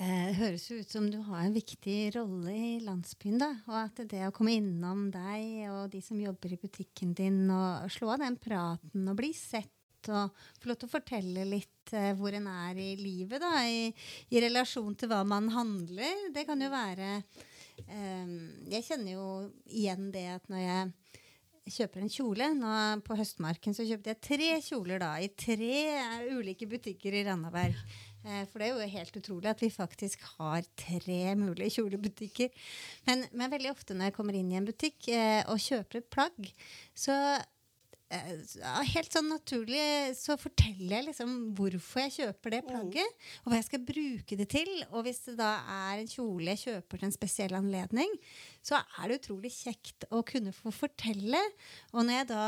Eh, 0.00 0.30
høres 0.38 0.62
jo 0.70 0.78
ut 0.80 0.88
som 0.88 1.10
du 1.12 1.18
har 1.26 1.42
en 1.44 1.52
viktig 1.52 2.14
rolle 2.14 2.54
i 2.56 2.76
landsbyen, 2.80 3.36
da. 3.42 3.50
Og 3.68 3.76
at 3.82 4.00
det 4.08 4.22
å 4.24 4.32
komme 4.32 4.54
innom 4.56 5.10
deg 5.12 5.66
og 5.68 5.90
de 5.92 6.00
som 6.04 6.16
jobber 6.16 6.54
i 6.54 6.60
butikken 6.62 7.12
din, 7.18 7.42
og 7.52 7.84
slå 7.92 8.14
av 8.14 8.22
den 8.24 8.38
praten 8.40 9.10
og 9.10 9.18
bli 9.18 9.34
sett 9.36 9.68
og 10.08 10.32
få 10.56 10.70
lov 10.70 10.78
til 10.80 10.88
å 10.88 10.94
fortelle 10.94 11.44
litt 11.44 11.92
eh, 11.92 12.14
hvor 12.16 12.32
en 12.32 12.48
er 12.48 12.80
i 12.80 12.94
livet, 12.96 13.42
da, 13.42 13.52
i, 13.68 13.90
i 14.32 14.40
relasjon 14.40 14.96
til 14.96 15.10
hva 15.12 15.20
man 15.28 15.50
handler, 15.52 16.30
det 16.32 16.46
kan 16.48 16.64
jo 16.64 16.72
være 16.72 17.10
eh, 17.84 18.32
Jeg 18.72 18.86
kjenner 18.86 19.12
jo 19.18 19.26
igjen 19.68 20.08
det 20.14 20.24
at 20.38 20.48
når 20.48 20.64
jeg 20.64 21.74
kjøper 21.76 22.00
en 22.00 22.10
kjole 22.10 22.46
nå 22.56 22.76
På 23.04 23.14
Høstmarken 23.18 23.76
så 23.76 23.84
kjøpte 23.86 24.14
jeg 24.14 24.22
tre 24.24 24.48
kjoler 24.64 25.02
da, 25.02 25.12
i 25.20 25.28
tre 25.28 25.76
ulike 26.32 26.66
butikker 26.70 27.20
i 27.20 27.26
Randaberg. 27.28 27.76
Eh, 28.24 28.42
For 28.50 28.60
det 28.60 28.68
er 28.68 28.74
jo 28.74 28.90
helt 28.96 29.20
utrolig 29.22 29.52
at 29.52 29.62
vi 29.64 29.70
faktisk 29.72 30.24
har 30.36 30.66
tre 30.78 31.22
mulige 31.38 31.78
kjolebutikker. 31.78 32.50
Men, 33.08 33.24
men 33.32 33.52
veldig 33.52 33.72
ofte 33.72 33.96
når 33.96 34.10
jeg 34.10 34.18
kommer 34.18 34.36
inn 34.36 34.52
i 34.52 34.58
en 34.60 34.68
butikk 34.68 35.08
eh, 35.14 35.40
og 35.48 35.62
kjøper 35.62 36.02
et 36.02 36.10
plagg, 36.12 36.50
så 36.92 37.16
eh, 38.12 38.28
helt 38.92 39.16
sånn 39.16 39.30
naturlig 39.32 40.12
så 40.18 40.36
forteller 40.40 40.98
jeg 40.98 41.08
liksom 41.08 41.34
hvorfor 41.56 42.04
jeg 42.04 42.16
kjøper 42.18 42.56
det 42.56 42.62
plagget, 42.68 43.26
og 43.40 43.50
hva 43.52 43.62
jeg 43.62 43.68
skal 43.70 43.84
bruke 43.88 44.40
det 44.42 44.50
til. 44.52 44.72
Og 44.90 45.08
hvis 45.08 45.24
det 45.30 45.38
da 45.40 45.54
er 45.80 46.04
en 46.04 46.12
kjole 46.12 46.52
jeg 46.52 46.64
kjøper 46.66 47.00
til 47.00 47.08
en 47.08 47.16
spesiell 47.16 47.56
anledning, 47.56 48.16
så 48.60 48.82
er 49.00 49.08
det 49.08 49.22
utrolig 49.22 49.54
kjekt 49.56 50.10
å 50.12 50.20
kunne 50.28 50.52
få 50.52 50.74
fortelle. 50.76 51.40
Og 51.94 52.04
når 52.04 52.20
jeg 52.20 52.32
da 52.34 52.46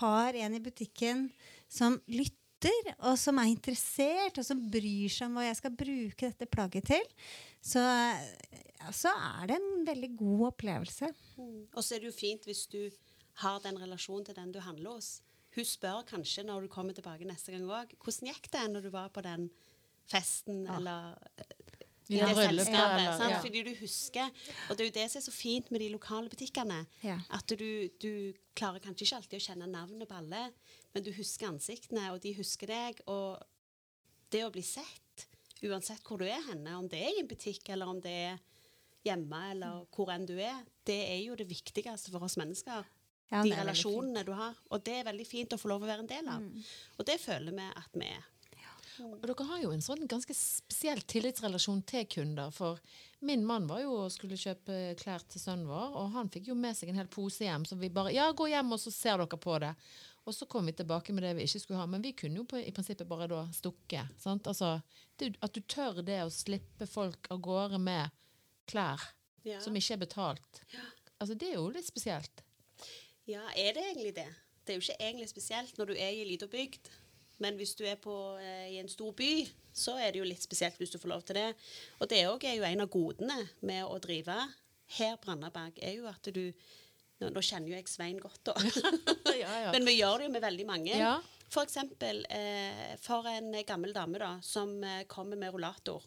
har 0.00 0.44
en 0.46 0.56
i 0.56 0.64
butikken 0.64 1.28
som 1.70 2.00
lytter, 2.08 2.39
og 2.98 3.16
som 3.18 3.38
er 3.40 3.48
interessert, 3.50 4.38
og 4.38 4.44
som 4.44 4.60
bryr 4.70 5.08
seg 5.08 5.28
om 5.30 5.38
hva 5.38 5.46
jeg 5.46 5.56
skal 5.60 5.72
bruke 5.76 6.28
dette 6.30 6.46
plagget 6.50 6.84
til, 6.90 7.06
så, 7.64 7.80
ja, 8.80 8.90
så 8.92 9.12
er 9.40 9.46
det 9.50 9.56
en 9.60 9.86
veldig 9.88 10.10
god 10.20 10.46
opplevelse. 10.52 11.10
Og 11.40 11.80
så 11.84 11.94
er 11.96 12.02
det 12.04 12.10
jo 12.10 12.16
fint 12.16 12.44
hvis 12.48 12.66
du 12.72 12.82
har 13.44 13.60
den 13.64 13.78
relasjonen 13.80 14.26
til 14.28 14.36
den 14.36 14.52
du 14.52 14.60
handler 14.60 14.98
hos. 14.98 15.20
Hun 15.56 15.64
spør 15.66 16.04
kanskje 16.06 16.44
når 16.46 16.66
du 16.66 16.68
kommer 16.72 16.94
tilbake 16.94 17.26
neste 17.26 17.50
gang 17.54 17.64
òg 17.66 17.96
hvordan 18.04 18.28
gikk 18.30 18.50
det 18.52 18.66
når 18.70 18.84
du 18.86 18.90
var 18.94 19.08
på 19.10 19.22
den 19.24 19.48
festen 20.10 20.66
eller 20.70 21.16
I 22.10 22.18
det 22.18 22.28
selskapet. 22.34 22.74
eller- 22.74 23.18
sant? 23.18 23.30
ja. 23.30 23.40
Fordi 23.40 23.62
du 23.62 23.74
husker. 23.80 24.30
Og 24.68 24.76
det 24.76 24.80
er 24.84 24.88
jo 24.90 24.96
det 24.98 25.10
som 25.10 25.18
er 25.20 25.24
så 25.26 25.34
fint 25.34 25.70
med 25.70 25.80
de 25.80 25.88
lokale 25.92 26.28
butikkene. 26.28 26.86
Ja. 27.02 27.18
At 27.30 27.46
du, 27.46 27.88
du 28.02 28.32
klarer 28.54 28.80
kanskje 28.82 29.06
ikke 29.06 29.16
alltid 29.20 29.38
å 29.40 29.44
kjenne 29.46 29.68
navnet 29.70 30.08
på 30.10 30.18
alle, 30.18 30.52
men 30.94 31.06
du 31.06 31.10
husker 31.14 31.50
ansiktene, 31.50 32.10
og 32.14 32.20
de 32.24 32.34
husker 32.38 32.70
deg. 32.70 33.02
Og 33.10 33.40
det 34.32 34.44
å 34.46 34.52
bli 34.54 34.64
sett, 34.66 35.26
uansett 35.66 36.04
hvor 36.06 36.20
du 36.20 36.26
er 36.28 36.40
henne, 36.50 36.78
om 36.78 36.88
det 36.90 37.02
er 37.02 37.18
i 37.18 37.24
en 37.24 37.30
butikk 37.30 37.68
eller 37.72 37.90
om 37.90 38.00
det 38.02 38.16
er 38.30 38.40
hjemme 39.06 39.42
eller 39.54 39.84
hvor 39.94 40.10
enn 40.12 40.26
du 40.28 40.34
er, 40.36 40.64
det 40.88 40.98
er 41.08 41.20
jo 41.22 41.36
det 41.38 41.48
viktigste 41.48 42.12
for 42.12 42.26
oss 42.26 42.38
mennesker. 42.40 42.84
Ja, 43.30 43.44
de 43.46 43.54
relasjonene 43.54 44.24
du 44.26 44.32
har. 44.34 44.58
Og 44.74 44.82
det 44.82 44.96
er 44.98 45.06
veldig 45.06 45.26
fint 45.28 45.54
å 45.54 45.60
få 45.60 45.70
lov 45.70 45.84
å 45.84 45.88
være 45.88 46.02
en 46.02 46.10
del 46.10 46.28
av. 46.32 46.42
Mm. 46.42 46.68
Og 46.98 47.06
det 47.06 47.16
føler 47.22 47.54
vi 47.54 47.66
at 47.70 47.94
vi 47.94 48.10
er. 48.10 48.28
Og 49.00 49.22
dere 49.24 49.46
har 49.48 49.60
jo 49.62 49.70
en 49.72 49.84
sånn 49.84 50.02
ganske 50.10 50.34
spesiell 50.36 51.00
tillitsrelasjon 51.08 51.80
til 51.88 52.06
kunder. 52.10 52.50
For 52.52 52.80
min 53.24 53.44
mann 53.46 53.68
var 53.70 53.82
jo 53.84 53.94
og 54.02 54.12
skulle 54.12 54.38
kjøpe 54.40 54.96
klær 55.00 55.24
til 55.30 55.42
sønnen 55.42 55.68
vår, 55.70 55.94
og 55.96 56.10
han 56.16 56.30
fikk 56.32 56.50
jo 56.50 56.58
med 56.58 56.76
seg 56.76 56.92
en 56.92 57.00
hel 57.00 57.10
pose 57.12 57.46
hjem. 57.46 57.64
Så 57.68 57.78
vi 57.80 57.92
bare 57.92 58.12
Ja, 58.12 58.28
gå 58.36 58.50
hjem, 58.50 58.74
og 58.76 58.82
så 58.82 58.92
ser 58.92 59.22
dere 59.22 59.40
på 59.40 59.56
det. 59.62 59.72
Og 60.28 60.34
så 60.36 60.46
kom 60.46 60.66
vi 60.68 60.72
tilbake 60.76 61.12
med 61.16 61.24
det 61.24 61.32
vi 61.38 61.46
ikke 61.48 61.60
skulle 61.62 61.80
ha. 61.80 61.86
Men 61.88 62.02
vi 62.04 62.12
kunne 62.12 62.36
jo 62.42 62.44
på, 62.44 62.58
i 62.60 62.70
prinsippet 62.76 63.08
bare 63.08 63.26
da 63.30 63.40
stukke. 63.56 64.02
Sant? 64.20 64.46
Altså, 64.50 64.74
det, 65.18 65.32
at 65.42 65.54
du 65.56 65.60
tør 65.64 66.02
det 66.06 66.18
å 66.24 66.30
slippe 66.34 66.86
folk 66.86 67.30
av 67.32 67.40
gårde 67.44 67.80
med 67.80 68.10
klær 68.70 69.00
Ja. 69.44 69.60
som 69.64 69.74
ikke 69.76 69.94
er 69.96 70.02
betalt. 70.04 70.60
Altså, 71.20 71.34
det 71.34 71.48
er 71.48 71.54
jo 71.56 71.70
litt 71.72 71.86
spesielt. 71.88 72.42
Ja, 73.26 73.40
er 73.56 73.72
det 73.74 73.84
egentlig 73.88 74.14
det? 74.18 74.28
Det 74.66 74.74
er 74.74 74.78
jo 74.78 74.84
ikke 74.84 75.00
egentlig 75.08 75.28
spesielt 75.30 75.78
når 75.78 75.86
du 75.86 75.92
er 75.96 76.10
i 76.12 76.20
ei 76.20 76.28
lita 76.28 76.46
bygd. 76.46 76.90
Men 77.40 77.56
hvis 77.56 77.72
du 77.74 77.86
er 77.88 77.96
på, 77.96 78.12
eh, 78.38 78.68
i 78.74 78.78
en 78.78 78.88
stor 78.88 79.12
by, 79.16 79.48
så 79.72 79.94
er 79.96 80.12
det 80.12 80.20
jo 80.20 80.26
litt 80.28 80.42
spesielt 80.44 80.76
hvis 80.76 80.90
du 80.92 80.98
får 81.00 81.08
lov 81.08 81.22
til 81.24 81.38
det. 81.40 81.54
Og 82.00 82.10
det 82.10 82.26
òg 82.28 82.44
er 82.44 82.58
jo 82.58 82.66
en 82.68 82.80
av 82.84 82.90
godene 82.92 83.48
med 83.62 83.84
å 83.88 83.96
drive 83.98 84.36
her 84.98 85.16
på 85.16 85.30
Randaberg, 85.30 85.78
er 85.80 85.94
jo 85.96 86.06
at 86.10 86.28
du 86.34 86.52
Nå, 87.20 87.28
nå 87.34 87.42
kjenner 87.44 87.72
jo 87.72 87.76
jeg 87.76 87.90
Svein 87.90 88.20
godt, 88.20 88.40
da. 88.48 88.54
ja, 89.42 89.52
ja. 89.66 89.70
Men 89.74 89.86
vi 89.88 89.98
gjør 89.98 90.20
det 90.20 90.28
jo 90.28 90.34
med 90.36 90.44
veldig 90.44 90.66
mange. 90.68 90.94
Ja. 90.96 91.18
For 91.50 91.66
eksempel 91.66 92.22
eh, 92.30 92.94
for 93.02 93.26
en 93.26 93.50
gammel 93.66 93.92
dame 93.94 94.20
da, 94.22 94.36
som 94.44 94.76
eh, 94.86 95.02
kommer 95.10 95.38
med 95.40 95.52
rullator, 95.52 96.04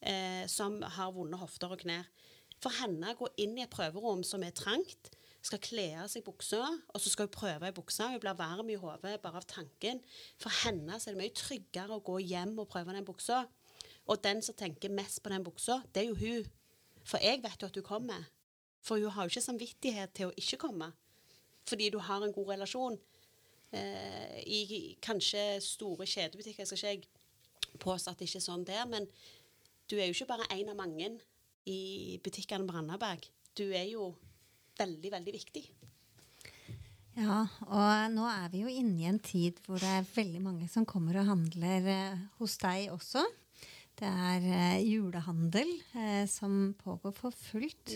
eh, 0.00 0.44
som 0.50 0.78
har 0.96 1.12
vonde 1.16 1.40
hofter 1.40 1.74
og 1.74 1.82
knær. 1.82 2.06
For 2.62 2.72
henne 2.78 3.12
å 3.12 3.18
gå 3.18 3.28
inn 3.42 3.58
i 3.58 3.64
et 3.64 3.72
prøverom 3.72 4.22
som 4.24 4.44
er 4.46 4.54
trangt, 4.56 5.10
skal 5.44 5.60
kle 5.60 5.88
av 6.00 6.08
seg 6.08 6.24
buksa, 6.24 6.62
og 6.64 7.02
så 7.02 7.10
skal 7.12 7.26
hun 7.26 7.34
prøve 7.34 7.68
i 7.68 7.74
buksa. 7.76 8.08
Hun 8.14 8.22
blir 8.22 8.38
varm 8.38 8.70
i 8.72 8.78
hodet 8.80 9.18
bare 9.20 9.42
av 9.42 9.48
tanken. 9.50 10.00
For 10.40 10.62
henne 10.62 10.96
så 10.96 11.10
er 11.10 11.16
det 11.16 11.20
mye 11.20 11.34
tryggere 11.36 11.98
å 11.98 12.04
gå 12.04 12.20
hjem 12.22 12.54
og 12.62 12.70
prøve 12.70 12.94
den 12.96 13.04
buksa. 13.04 13.42
Og 14.08 14.22
den 14.24 14.40
som 14.44 14.56
tenker 14.56 14.92
mest 14.94 15.20
på 15.24 15.32
den 15.32 15.44
buksa, 15.44 15.82
det 15.92 16.04
er 16.04 16.12
jo 16.12 16.16
hun. 16.22 16.48
For 17.04 17.20
jeg 17.20 17.42
vet 17.44 17.60
jo 17.60 17.68
at 17.68 17.76
hun 17.76 17.84
kommer. 17.84 18.24
For 18.84 19.00
hun 19.00 19.14
har 19.14 19.26
jo 19.26 19.32
ikke 19.32 19.46
samvittighet 19.48 20.14
til 20.16 20.30
å 20.30 20.36
ikke 20.40 20.60
komme. 20.66 20.90
Fordi 21.64 21.88
du 21.92 21.98
har 22.04 22.24
en 22.24 22.34
god 22.34 22.54
relasjon. 22.54 22.98
Eh, 23.74 24.40
I 24.44 24.96
kanskje 25.02 25.60
store 25.64 26.06
kjedebutikker 26.06 26.68
skal 26.68 26.78
ikke 26.78 26.92
jeg 26.92 27.78
påstå 27.82 28.12
at 28.12 28.20
det 28.20 28.28
ikke 28.28 28.42
er 28.42 28.48
sånn 28.48 28.66
der, 28.68 28.84
men 28.86 29.08
du 29.90 29.96
er 29.96 30.08
jo 30.08 30.14
ikke 30.14 30.30
bare 30.30 30.50
en 30.54 30.70
av 30.72 30.78
mange 30.78 31.10
i 31.68 32.20
butikkene 32.24 32.68
på 32.68 32.76
Randaberg. 32.76 33.24
Du 33.56 33.66
er 33.72 33.88
jo 33.88 34.12
veldig, 34.78 35.10
veldig 35.16 35.34
viktig. 35.34 35.64
Ja, 37.14 37.44
og 37.70 38.10
nå 38.10 38.26
er 38.26 38.48
vi 38.50 38.64
jo 38.64 38.70
inne 38.70 39.04
i 39.04 39.06
en 39.06 39.20
tid 39.22 39.60
hvor 39.64 39.78
det 39.78 39.90
er 40.00 40.08
veldig 40.16 40.40
mange 40.42 40.68
som 40.70 40.86
kommer 40.88 41.20
og 41.20 41.28
handler 41.28 41.86
eh, 41.90 42.22
hos 42.40 42.56
deg 42.62 42.88
også. 42.90 43.22
Det 43.94 44.08
er 44.10 44.46
eh, 44.50 44.80
julehandel 44.82 45.70
eh, 45.94 46.24
som 46.30 46.72
pågår 46.80 47.14
for 47.14 47.36
fullt. 47.38 47.94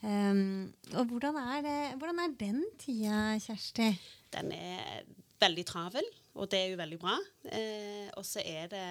Um, 0.00 0.72
og 0.94 1.10
hvordan 1.10 1.36
er, 1.36 1.60
det, 1.64 1.78
hvordan 2.00 2.22
er 2.22 2.36
den 2.40 2.62
tida, 2.80 3.36
Kjersti? 3.42 3.90
Den 4.32 4.52
er 4.56 5.02
veldig 5.40 5.66
travel, 5.68 6.06
og 6.34 6.50
det 6.52 6.60
er 6.60 6.72
jo 6.72 6.80
veldig 6.80 6.98
bra. 7.00 7.18
Eh, 7.52 8.08
og 8.16 8.24
så 8.26 8.42
er 8.44 8.70
det 8.72 8.88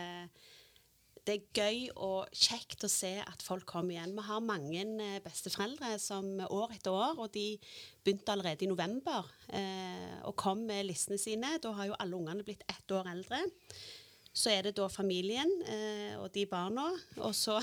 det 1.30 1.36
er 1.36 1.50
gøy 1.54 1.80
og 2.02 2.32
kjekt 2.34 2.84
å 2.86 2.90
se 2.90 3.12
at 3.22 3.44
folk 3.46 3.68
kommer 3.70 3.94
igjen. 3.94 4.16
Vi 4.18 4.26
har 4.26 4.42
mange 4.42 4.82
eh, 4.82 5.20
besteforeldre 5.22 5.92
som 6.02 6.26
år 6.48 6.74
etter 6.74 6.96
år, 6.96 7.20
og 7.22 7.30
de 7.36 7.52
begynte 8.02 8.34
allerede 8.34 8.66
i 8.66 8.70
november 8.72 9.28
eh, 9.54 10.16
og 10.26 10.38
kom 10.40 10.64
med 10.70 10.88
listene 10.88 11.20
sine. 11.22 11.58
Da 11.62 11.74
har 11.78 11.92
jo 11.92 11.98
alle 12.00 12.18
ungene 12.18 12.46
blitt 12.48 12.66
ett 12.72 12.96
år 12.96 13.12
eldre. 13.12 13.44
Så 14.34 14.54
er 14.54 14.66
det 14.66 14.78
da 14.80 14.88
familien 14.90 15.52
eh, 15.70 16.16
og 16.18 16.32
de 16.34 16.48
barna, 16.50 16.88
og 17.20 17.36
så 17.38 17.60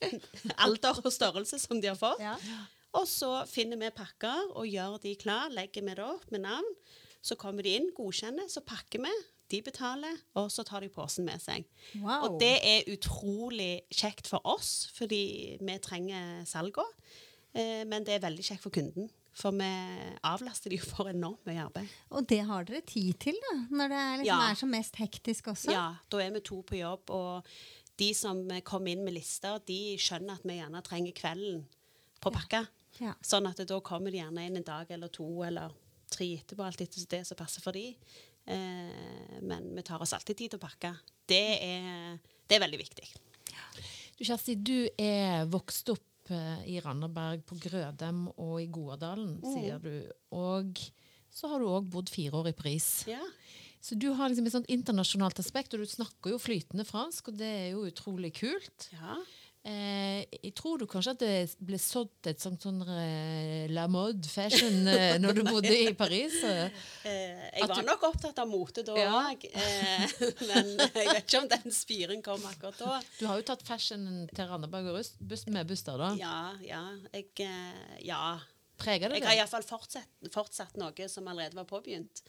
alder 0.64 1.02
og 1.02 1.10
størrelse 1.10 1.58
som 1.62 1.82
de 1.82 1.90
har 1.90 1.98
fått. 1.98 2.22
Ja. 2.22 2.36
Og 2.98 3.06
så 3.06 3.30
finner 3.46 3.78
vi 3.78 3.90
pakker 3.94 4.50
og 4.58 4.66
gjør 4.66 4.96
de 5.02 5.14
klar, 5.20 5.52
legger 5.54 5.84
vi 5.86 5.94
det 5.94 6.04
opp 6.04 6.30
med 6.34 6.42
navn. 6.46 6.72
Så 7.22 7.36
kommer 7.38 7.62
de 7.62 7.76
inn, 7.76 7.90
godkjenner, 7.94 8.48
så 8.50 8.62
pakker 8.64 9.02
vi. 9.04 9.12
De 9.50 9.58
betaler, 9.66 10.14
og 10.38 10.46
så 10.54 10.62
tar 10.66 10.84
de 10.84 10.88
posen 10.94 11.26
med 11.26 11.42
seg. 11.42 11.66
Wow. 11.98 12.22
Og 12.28 12.36
det 12.40 12.52
er 12.62 12.86
utrolig 12.92 13.82
kjekt 13.90 14.30
for 14.30 14.42
oss, 14.46 14.88
fordi 14.94 15.56
vi 15.58 15.78
trenger 15.82 16.44
salga. 16.46 16.84
Eh, 17.52 17.82
men 17.90 18.06
det 18.06 18.14
er 18.16 18.22
veldig 18.22 18.44
kjekt 18.46 18.62
for 18.62 18.74
kunden, 18.74 19.08
for 19.34 19.50
vi 19.58 19.70
avlaster 20.26 20.70
de 20.70 20.78
for 20.78 21.10
enormt 21.10 21.42
mye 21.50 21.64
arbeid. 21.66 21.90
Og 22.14 22.28
det 22.30 22.40
har 22.46 22.66
dere 22.68 22.84
tid 22.86 23.18
til, 23.26 23.38
da? 23.48 23.56
Når 23.74 23.90
det 23.90 23.98
er, 24.04 24.16
liksom, 24.22 24.30
Ja. 24.30 24.50
er 24.50 24.60
som 24.62 24.70
mest 24.70 24.96
hektisk 25.02 25.50
også? 25.50 25.72
Ja, 25.74 25.86
da 26.10 26.22
er 26.22 26.30
vi 26.30 26.40
to 26.46 26.62
på 26.62 26.78
jobb, 26.78 27.10
og 27.10 27.46
de 27.98 28.14
som 28.14 28.46
kommer 28.62 28.94
inn 28.94 29.04
med 29.04 29.14
lister, 29.18 29.58
de 29.66 29.96
skjønner 29.98 30.38
at 30.38 30.46
vi 30.46 30.60
gjerne 30.62 30.82
trenger 30.86 31.12
kvelden 31.12 31.66
på 32.22 32.30
pakka. 32.30 32.62
Ja. 32.62 32.79
Sånn 33.24 33.48
at 33.48 33.62
da 33.68 33.78
kommer 33.84 34.12
de 34.12 34.20
gjerne 34.20 34.44
inn 34.46 34.58
en 34.60 34.66
dag 34.66 34.90
eller 34.92 35.12
to 35.12 35.26
eller 35.46 35.72
tre 36.10 36.26
etterpå, 36.40 36.66
alt 36.66 36.82
etter 36.82 37.06
det 37.10 37.22
som 37.28 37.38
passer 37.38 37.64
for 37.64 37.76
de. 37.76 37.94
Eh, 38.50 39.40
men 39.46 39.70
vi 39.76 39.84
tar 39.86 40.02
oss 40.02 40.14
alltid 40.16 40.36
tid 40.36 40.54
til 40.54 40.60
å 40.60 40.64
pakke. 40.64 40.92
Det 41.30 41.44
er, 41.62 42.18
det 42.48 42.58
er 42.58 42.64
veldig 42.64 42.80
viktig. 42.80 43.08
Du 44.18 44.24
Kjersti, 44.26 44.56
du 44.58 44.90
er 45.00 45.46
vokst 45.48 45.88
opp 45.94 46.32
eh, 46.34 46.64
i 46.68 46.80
Randaberg, 46.84 47.44
på 47.48 47.56
Grødem 47.62 48.26
og 48.34 48.56
i 48.60 48.68
Godalen, 48.72 49.38
sier 49.54 49.80
du. 49.80 49.94
Og 50.36 50.82
så 51.32 51.50
har 51.52 51.62
du 51.62 51.70
òg 51.70 51.88
bodd 51.92 52.10
fire 52.12 52.42
år 52.42 52.50
i 52.50 52.56
Paris. 52.58 52.90
Ja. 53.08 53.22
Så 53.80 53.96
du 53.96 54.10
har 54.12 54.28
liksom 54.28 54.48
et 54.48 54.52
sånt 54.52 54.68
internasjonalt 54.72 55.40
aspekt, 55.40 55.72
og 55.72 55.80
du 55.80 55.88
snakker 55.88 56.34
jo 56.34 56.40
flytende 56.42 56.84
fransk, 56.84 57.30
og 57.30 57.38
det 57.40 57.48
er 57.48 57.68
jo 57.72 57.86
utrolig 57.88 58.34
kult. 58.42 58.90
ja. 58.92 59.20
Eh, 59.62 60.22
jeg 60.40 60.54
tror 60.56 60.78
du 60.80 60.86
kanskje 60.88 61.12
at 61.12 61.20
det 61.20 61.32
ble 61.68 61.76
sådd 61.76 62.28
et 62.30 62.40
sånt 62.40 62.62
sånn 62.64 62.78
eh, 62.94 63.66
la 63.68 63.82
mode 63.92 64.24
fashion 64.32 64.88
eh, 64.88 65.18
når 65.20 65.36
du 65.36 65.42
bodde 65.52 65.74
i 65.76 65.90
Paris? 65.92 66.38
eh. 66.48 66.70
Jeg 67.04 67.66
At 67.66 67.68
var 67.74 67.82
du- 67.82 67.88
nok 67.90 68.06
opptatt 68.08 68.40
av 68.40 68.48
mote 68.48 68.80
da 68.86 68.94
Ja. 68.96 69.10
òg, 69.28 69.44
eh, 69.52 70.14
men 70.48 70.70
jeg 70.80 71.10
vet 71.12 71.26
ikke 71.26 71.42
om 71.42 71.50
den 71.52 71.76
spiren 71.76 72.22
kom 72.24 72.40
akkurat 72.48 72.80
da. 72.80 73.02
Du 73.18 73.26
har 73.28 73.36
jo 73.36 73.44
tatt 73.52 73.66
fashion 73.68 74.08
til 74.32 74.48
Randaberg 74.48 74.88
og 74.94 74.96
Rust 75.02 75.20
med 75.52 75.68
Buster, 75.68 76.00
da. 76.00 76.14
Ja, 76.16 76.38
ja. 76.64 76.80
Jeg, 77.12 77.28
ja. 78.08 78.38
Preger 78.80 79.12
det 79.12 79.18
Jeg 79.20 79.26
har 79.28 79.36
iallfall 79.42 79.66
fortsatt, 79.68 80.08
fortsatt 80.32 80.78
noe 80.80 81.04
som 81.12 81.26
allerede 81.28 81.52
var 81.60 81.66
påbegynt. 81.68 82.22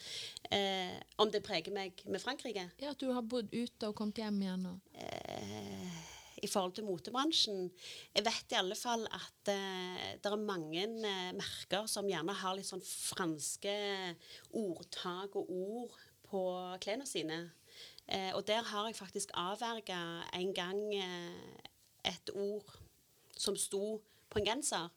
Eh, 0.51 0.97
om 1.23 1.31
det 1.31 1.39
preger 1.47 1.71
meg 1.71 2.03
med 2.11 2.19
Frankrike? 2.19 2.67
Ja, 2.83 2.91
At 2.91 2.99
du 2.99 3.07
har 3.15 3.23
bodd 3.23 3.47
ute 3.55 3.87
og 3.87 3.95
kommet 3.95 4.19
hjem 4.19 4.41
igjen? 4.43 4.65
Og. 4.67 4.81
eh, 4.99 6.01
i 6.41 6.49
forhold 6.49 6.75
til 6.77 6.87
motebransjen. 6.87 7.69
Jeg 8.15 8.25
vet 8.25 8.53
i 8.53 8.59
alle 8.59 8.77
fall 8.77 9.05
at 9.13 9.51
eh, 9.53 10.05
det 10.21 10.31
er 10.31 10.43
mange 10.43 10.83
eh, 10.83 11.31
merker 11.37 11.87
som 11.91 12.09
gjerne 12.09 12.35
har 12.41 12.57
litt 12.57 12.69
sånn 12.69 12.83
franske 12.85 13.75
ordtak 14.57 15.37
og 15.39 15.51
ord 15.53 15.97
på 16.31 16.43
klærne 16.83 17.07
sine. 17.09 17.43
Eh, 18.11 18.31
og 18.35 18.45
der 18.47 18.63
har 18.63 18.87
jeg 18.89 18.97
faktisk 18.99 19.31
avverga 19.39 19.99
en 20.33 20.53
gang 20.55 20.79
eh, 20.95 21.59
et 22.11 22.33
ord 22.33 22.73
som 23.37 23.55
sto 23.55 24.01
på 24.29 24.39
en 24.39 24.45
genser. 24.45 24.89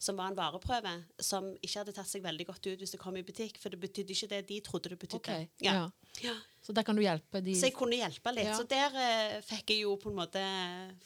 Som 0.00 0.16
var 0.16 0.30
en 0.30 0.36
vareprøve, 0.38 0.94
som 1.20 1.50
ikke 1.60 1.82
hadde 1.82 1.92
tatt 1.92 2.08
seg 2.08 2.22
veldig 2.24 2.46
godt 2.48 2.66
ut 2.70 2.80
hvis 2.80 2.94
det 2.94 3.00
kom 3.02 3.18
i 3.20 3.24
butikk. 3.26 3.58
For 3.60 3.68
det 3.72 3.80
betydde 3.82 4.14
ikke 4.14 4.28
det 4.30 4.38
de 4.48 4.60
trodde 4.64 4.88
det 4.94 4.96
betydde. 5.02 5.20
Okay, 5.20 5.48
Ja. 5.60 5.74
ja. 5.74 5.90
Ja. 6.24 6.32
Så 6.64 6.72
der 6.74 6.82
kan 6.82 6.96
du 6.98 7.02
hjelpe 7.04 7.38
de 7.44 7.52
Så 7.54 7.68
jeg 7.68 7.74
kunne 7.76 7.96
hjelpe 7.98 8.32
litt. 8.34 8.48
Så 8.56 8.64
der 8.68 8.90
uh, 8.96 9.36
fikk 9.46 9.70
jeg 9.70 9.84
jo 9.84 9.92
på 10.00 10.10
en 10.10 10.16
måte 10.18 10.40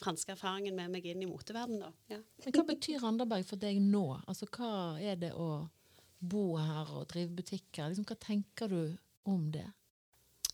franske 0.00 0.32
erfaringen 0.32 0.74
med 0.78 0.90
meg 0.94 1.04
inn 1.10 1.22
i 1.22 1.28
moteverdenen. 1.28 1.82
da. 1.84 1.90
Ja. 2.14 2.20
Men 2.44 2.56
hva 2.56 2.64
betyr 2.70 3.02
Randaberg 3.02 3.44
for 3.50 3.60
deg 3.60 3.82
nå? 3.82 4.04
Altså, 4.30 4.46
Hva 4.54 4.70
er 5.02 5.18
det 5.20 5.32
å 5.34 5.68
bo 6.24 6.54
her 6.56 6.88
og 6.94 7.08
drive 7.12 7.34
butikker? 7.36 7.90
Liksom, 7.90 8.06
hva 8.08 8.16
tenker 8.22 8.70
du 8.72 8.96
om 9.28 9.50
det? 9.52 9.66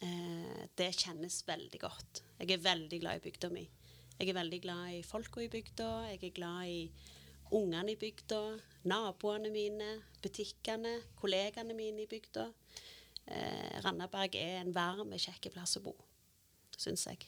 Uh, 0.02 0.64
det 0.80 0.90
kjennes 0.96 1.42
veldig 1.46 1.80
godt. 1.84 2.22
Jeg 2.40 2.56
er 2.56 2.64
veldig 2.64 3.00
glad 3.04 3.20
i 3.20 3.24
bygda 3.28 3.52
mi. 3.52 3.68
Jeg 4.18 4.32
er 4.32 4.36
veldig 4.36 4.60
glad 4.64 4.94
i 4.96 5.02
folka 5.06 5.40
i 5.44 5.48
bygda. 5.52 5.88
Jeg 6.10 6.24
er 6.24 6.36
glad 6.36 6.68
i 6.68 6.80
ungene 7.56 7.92
i 7.94 7.96
bygda, 8.00 8.40
naboene 8.90 9.50
mine, 9.52 9.90
butikkene, 10.22 10.96
kollegaene 11.20 11.74
mine 11.76 12.04
i 12.04 12.10
bygda. 12.10 12.46
Eh, 13.30 13.80
Randaberg 13.84 14.34
er 14.40 14.60
en 14.62 14.72
varm, 14.74 15.10
kjekk 15.18 15.50
plass 15.54 15.76
å 15.78 15.84
bo, 15.84 15.94
syns 16.76 17.06
jeg. 17.06 17.26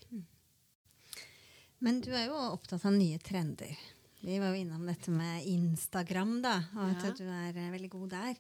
Men 1.83 2.01
du 2.01 2.13
er 2.15 2.29
jo 2.31 2.37
opptatt 2.53 2.85
av 2.87 2.95
nye 2.95 3.19
trender. 3.23 3.75
Vi 4.23 4.37
var 4.39 4.53
jo 4.55 4.61
innom 4.63 4.85
dette 4.87 5.11
med 5.11 5.43
Instagram, 5.51 6.37
da, 6.45 6.57
og 6.77 6.93
at 6.93 7.05
Ja. 7.05 7.13
du 7.19 7.25
er 7.27 7.57
eh, 7.59 7.71
veldig 7.75 7.91
god 7.91 8.09
der. 8.11 8.37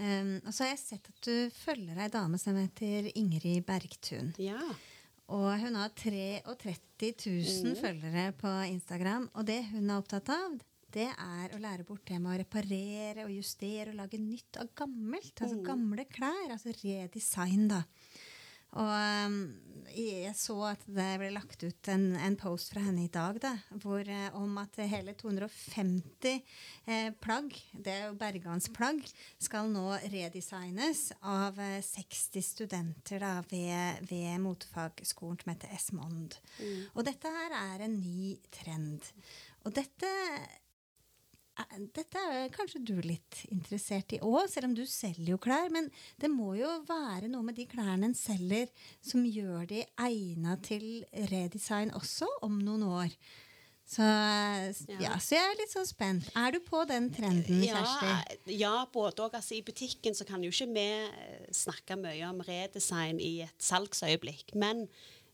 Um, 0.00 0.36
og 0.46 0.52
så 0.54 0.64
har 0.64 0.70
jeg 0.70 0.78
sett 0.84 1.08
at 1.10 1.20
du 1.26 1.50
følger 1.50 1.98
ei 1.98 2.08
dame 2.08 2.38
som 2.38 2.54
heter 2.56 3.10
Ingrid 3.18 3.64
Bergtun. 3.66 4.30
Ja. 4.38 4.60
Og 5.28 5.48
hun 5.60 5.74
har 5.76 5.90
33 5.90 7.10
000 7.26 7.76
følgere 7.80 8.32
på 8.38 8.48
Instagram. 8.70 9.28
Og 9.34 9.44
det 9.46 9.64
hun 9.72 9.90
er 9.90 9.98
opptatt 10.00 10.28
av, 10.34 10.56
det 10.94 11.08
er 11.10 11.54
å 11.54 11.60
lære 11.62 11.86
bort 11.88 12.06
det 12.08 12.18
med 12.20 12.34
å 12.34 12.40
reparere 12.40 13.26
og 13.26 13.34
justere 13.34 13.92
og 13.92 14.00
lage 14.00 14.20
nytt 14.22 14.60
av 14.62 14.72
gammelt. 14.78 15.34
Altså 15.38 15.62
gamle 15.64 16.06
klær. 16.10 16.50
Altså 16.56 16.74
redesign, 16.82 17.68
da. 17.70 17.84
Og 18.78 18.86
um, 19.26 19.38
jeg 19.90 20.30
så 20.38 20.54
at 20.68 20.82
det 20.86 21.08
ble 21.18 21.32
lagt 21.34 21.64
ut 21.64 21.88
en, 21.90 22.12
en 22.14 22.36
post 22.38 22.70
fra 22.70 22.84
henne 22.84 23.08
i 23.08 23.10
dag 23.10 23.40
da, 23.42 23.50
hvor, 23.82 24.06
eh, 24.06 24.28
om 24.38 24.60
at 24.62 24.78
hele 24.86 25.16
250 25.18 26.36
eh, 26.86 27.08
plagg, 27.18 27.56
det 27.74 27.96
er 27.96 28.04
jo 28.06 28.18
bergansplagg, 28.20 29.02
skal 29.42 29.72
nå 29.72 29.98
redesignes 30.12 31.08
av 31.26 31.58
eh, 31.58 31.80
60 31.82 32.46
studenter 32.46 33.24
da, 33.24 33.32
ved, 33.50 34.06
ved 34.06 34.38
motefagskolen 34.46 35.42
som 35.42 35.52
heter 35.56 35.74
Esmond. 35.74 36.38
Og 36.94 37.02
dette 37.10 37.34
her 37.34 37.58
er 37.58 37.86
en 37.88 37.98
ny 37.98 38.36
trend. 38.54 39.10
Og 39.66 39.74
dette 39.76 40.14
dette 41.96 42.22
er 42.32 42.48
kanskje 42.54 42.80
du 42.86 42.96
litt 43.04 43.42
interessert 43.50 44.14
i 44.16 44.20
òg, 44.24 44.46
selv 44.50 44.70
om 44.70 44.74
du 44.76 44.84
selger 44.88 45.34
jo 45.34 45.40
klær. 45.42 45.68
Men 45.74 45.90
det 46.20 46.30
må 46.32 46.54
jo 46.58 46.70
være 46.88 47.30
noe 47.32 47.46
med 47.46 47.58
de 47.58 47.68
klærne 47.70 48.10
en 48.10 48.16
selger 48.16 48.70
som 49.04 49.26
gjør 49.26 49.68
de 49.70 49.84
egna 50.00 50.56
til 50.64 51.04
redesign 51.32 51.94
også 51.96 52.28
om 52.46 52.58
noen 52.64 52.86
år. 52.88 53.14
Så, 53.90 54.06
ja. 55.02 55.16
så 55.18 55.34
jeg 55.34 55.42
er 55.48 55.56
litt 55.58 55.72
sånn 55.72 55.88
spent. 55.88 56.28
Er 56.38 56.54
du 56.54 56.60
på 56.62 56.84
den 56.86 57.08
trenden, 57.10 57.64
Kjersti? 57.64 58.52
Ja, 58.54 58.84
både 58.92 59.24
og. 59.24 59.34
Altså, 59.34 59.56
I 59.56 59.64
butikken 59.66 60.14
så 60.14 60.26
kan 60.28 60.44
jo 60.46 60.52
ikke 60.54 60.68
vi 60.76 60.84
eh, 61.08 61.48
snakke 61.50 61.98
mye 61.98 62.28
om 62.28 62.38
redesign 62.46 63.18
i 63.18 63.40
et 63.48 63.66
salgsøyeblikk. 63.66 64.54
Men 64.54 64.84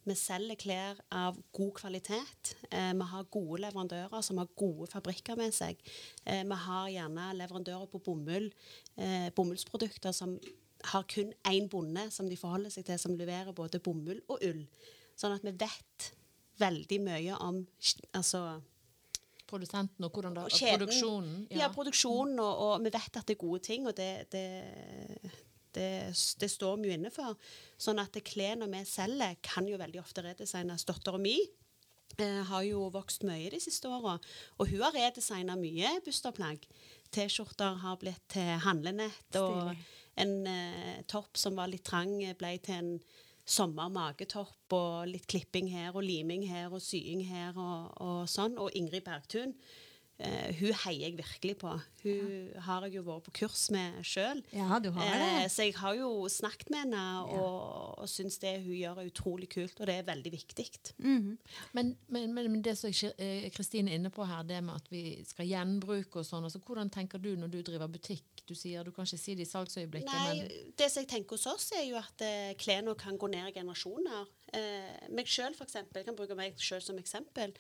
vi 0.07 0.15
selger 0.19 0.59
klær 0.61 1.01
av 1.15 1.39
god 1.57 1.73
kvalitet. 1.81 2.53
Eh, 2.71 2.93
vi 2.95 3.09
har 3.11 3.31
gode 3.35 3.63
leverandører 3.65 4.23
som 4.23 4.39
har 4.39 4.53
gode 4.59 4.87
fabrikker 4.93 5.39
med 5.39 5.55
seg. 5.55 5.81
Eh, 6.25 6.45
vi 6.47 6.61
har 6.67 6.93
gjerne 6.95 7.33
leverandører 7.41 7.89
på 7.91 8.03
bomull, 8.07 8.53
eh, 8.97 9.31
bomullsprodukter 9.35 10.15
som 10.15 10.39
har 10.93 11.03
kun 11.11 11.33
én 11.45 11.69
bonde 11.69 12.11
som 12.13 12.29
de 12.29 12.37
forholder 12.37 12.71
seg 12.71 12.87
til, 12.87 12.99
som 12.99 13.17
leverer 13.19 13.53
både 13.53 13.81
bomull 13.83 14.23
og 14.29 14.39
ull. 14.43 14.67
Sånn 15.17 15.35
at 15.35 15.43
vi 15.43 15.51
vet 15.59 16.13
veldig 16.61 17.01
mye 17.03 17.37
om 17.41 17.67
altså, 18.15 18.61
Produsenten 19.47 20.03
og 20.03 20.11
hvordan 20.11 20.35
det, 20.35 20.43
og 20.43 20.51
produksjonen? 20.51 21.35
Ja. 21.53 21.59
Ja, 21.61 21.67
produksjonen, 21.71 22.39
og, 22.43 22.63
og 22.65 22.81
vi 22.83 22.91
vet 22.91 23.19
at 23.21 23.29
det 23.29 23.37
er 23.37 23.39
gode 23.39 23.61
ting, 23.63 23.87
og 23.87 23.95
det, 23.95 24.27
det, 24.33 24.43
det, 25.77 25.91
det 26.41 26.49
står 26.51 26.81
vi 26.81 26.91
jo 26.91 26.97
inne 26.97 27.13
for. 27.15 27.37
Sånn 27.79 28.01
at 28.03 28.17
klærne 28.27 28.69
vi 28.73 28.83
selger, 28.89 29.37
kan 29.45 29.69
jo 29.69 29.79
veldig 29.81 30.03
ofte 30.03 30.25
redesignes. 30.27 30.87
Dattera 30.89 31.21
mi 31.21 31.37
eh, 32.19 32.43
har 32.49 32.65
jo 32.67 32.89
vokst 32.95 33.27
mye 33.29 33.53
de 33.53 33.61
siste 33.63 33.91
åra, 33.91 34.17
og 34.57 34.73
hun 34.73 34.83
har 34.87 34.97
redesigna 34.97 35.59
mye 35.61 35.99
busterplagg. 36.07 36.67
T-skjorter 37.15 37.79
har 37.85 38.01
blitt 38.01 38.25
til 38.33 38.57
handlenett, 38.65 39.39
og 39.41 39.77
en 40.21 40.35
eh, 40.51 41.05
topp 41.11 41.39
som 41.39 41.57
var 41.59 41.71
litt 41.71 41.87
trang, 41.87 42.19
ble 42.41 42.57
til 42.65 42.81
en 42.81 42.93
sommer-magetopp, 43.47 44.73
og 44.75 45.07
litt 45.11 45.29
klipping 45.31 45.69
her, 45.71 45.93
og 45.95 46.05
liming 46.07 46.47
her, 46.51 46.73
og 46.73 46.83
sying 46.83 47.23
her, 47.29 47.55
og, 47.55 47.93
og 48.03 48.25
sånn. 48.31 48.57
Og 48.59 48.75
Ingrid 48.79 49.07
Bergtun, 49.07 49.55
eh, 50.19 50.51
hun 50.59 50.73
heier 50.85 51.09
jeg 51.09 51.17
virkelig 51.19 51.57
på. 51.61 51.73
Hun 52.07 52.61
har 52.67 52.87
jeg 52.87 52.99
jo 52.99 53.03
vært 53.07 53.27
på 53.27 53.35
kurs 53.43 53.67
med 53.75 53.99
sjøl. 54.07 54.43
Ja, 54.55 54.79
du 54.83 54.91
har 54.95 55.11
det. 55.21 55.51
så 55.53 55.67
jeg 55.67 55.75
har 55.79 55.97
jo 55.99 56.11
snakket 56.31 56.71
med 56.73 56.85
henne, 56.85 57.05
og, 57.35 57.99
og 58.03 58.11
syns 58.11 58.39
det 58.43 58.55
hun 58.63 58.77
gjør 58.77 59.03
er 59.03 59.11
utrolig 59.11 59.51
kult, 59.53 59.81
og 59.81 59.91
det 59.91 59.99
er 60.01 60.09
veldig 60.09 60.33
viktig. 60.33 60.69
Mm 60.99 61.37
Men, 61.73 61.97
men, 62.09 62.33
men, 62.35 62.51
men 62.53 62.63
det 62.63 62.77
som 62.79 62.91
eh, 62.91 63.51
Kristine 63.55 63.91
er 63.91 64.01
inne 64.01 64.11
på 64.11 64.25
her, 64.25 64.43
det 64.47 64.63
med 64.65 64.75
at 64.75 64.91
vi 64.91 65.23
skal 65.27 65.47
gjenbruke 65.49 66.21
og 66.21 66.27
sånn, 66.27 66.47
altså 66.47 66.61
hvordan 66.65 66.91
tenker 66.91 67.19
du 67.19 67.35
når 67.37 67.53
du 67.53 67.61
driver 67.63 67.91
butikk? 67.91 68.25
Du 68.47 68.55
sier 68.55 68.85
du 68.85 68.93
kan 68.95 69.07
ikke 69.07 69.19
si 69.19 69.35
det 69.35 69.47
i 69.47 69.51
salgsøyeblikket, 69.51 70.13
Nei, 70.13 70.39
men 70.39 70.73
det 70.79 70.91
som 70.93 71.03
jeg 71.03 71.11
tenker 71.11 71.35
hos 71.37 71.47
oss, 71.51 71.73
er 71.75 71.87
jo 71.89 71.99
at 71.99 72.23
uh, 72.23 72.53
klærne 72.61 72.95
kan 72.99 73.19
gå 73.19 73.31
ned 73.33 73.51
i 73.51 73.57
generasjoner. 73.57 74.29
Eh, 74.57 75.07
meg 75.13 75.29
sjøl, 75.29 75.55
eksempel. 75.61 76.01
Jeg 76.01 76.09
kan 76.09 76.17
bruke 76.17 76.37
meg 76.39 76.57
sjøl 76.63 76.83
som 76.85 76.99
eksempel. 77.01 77.53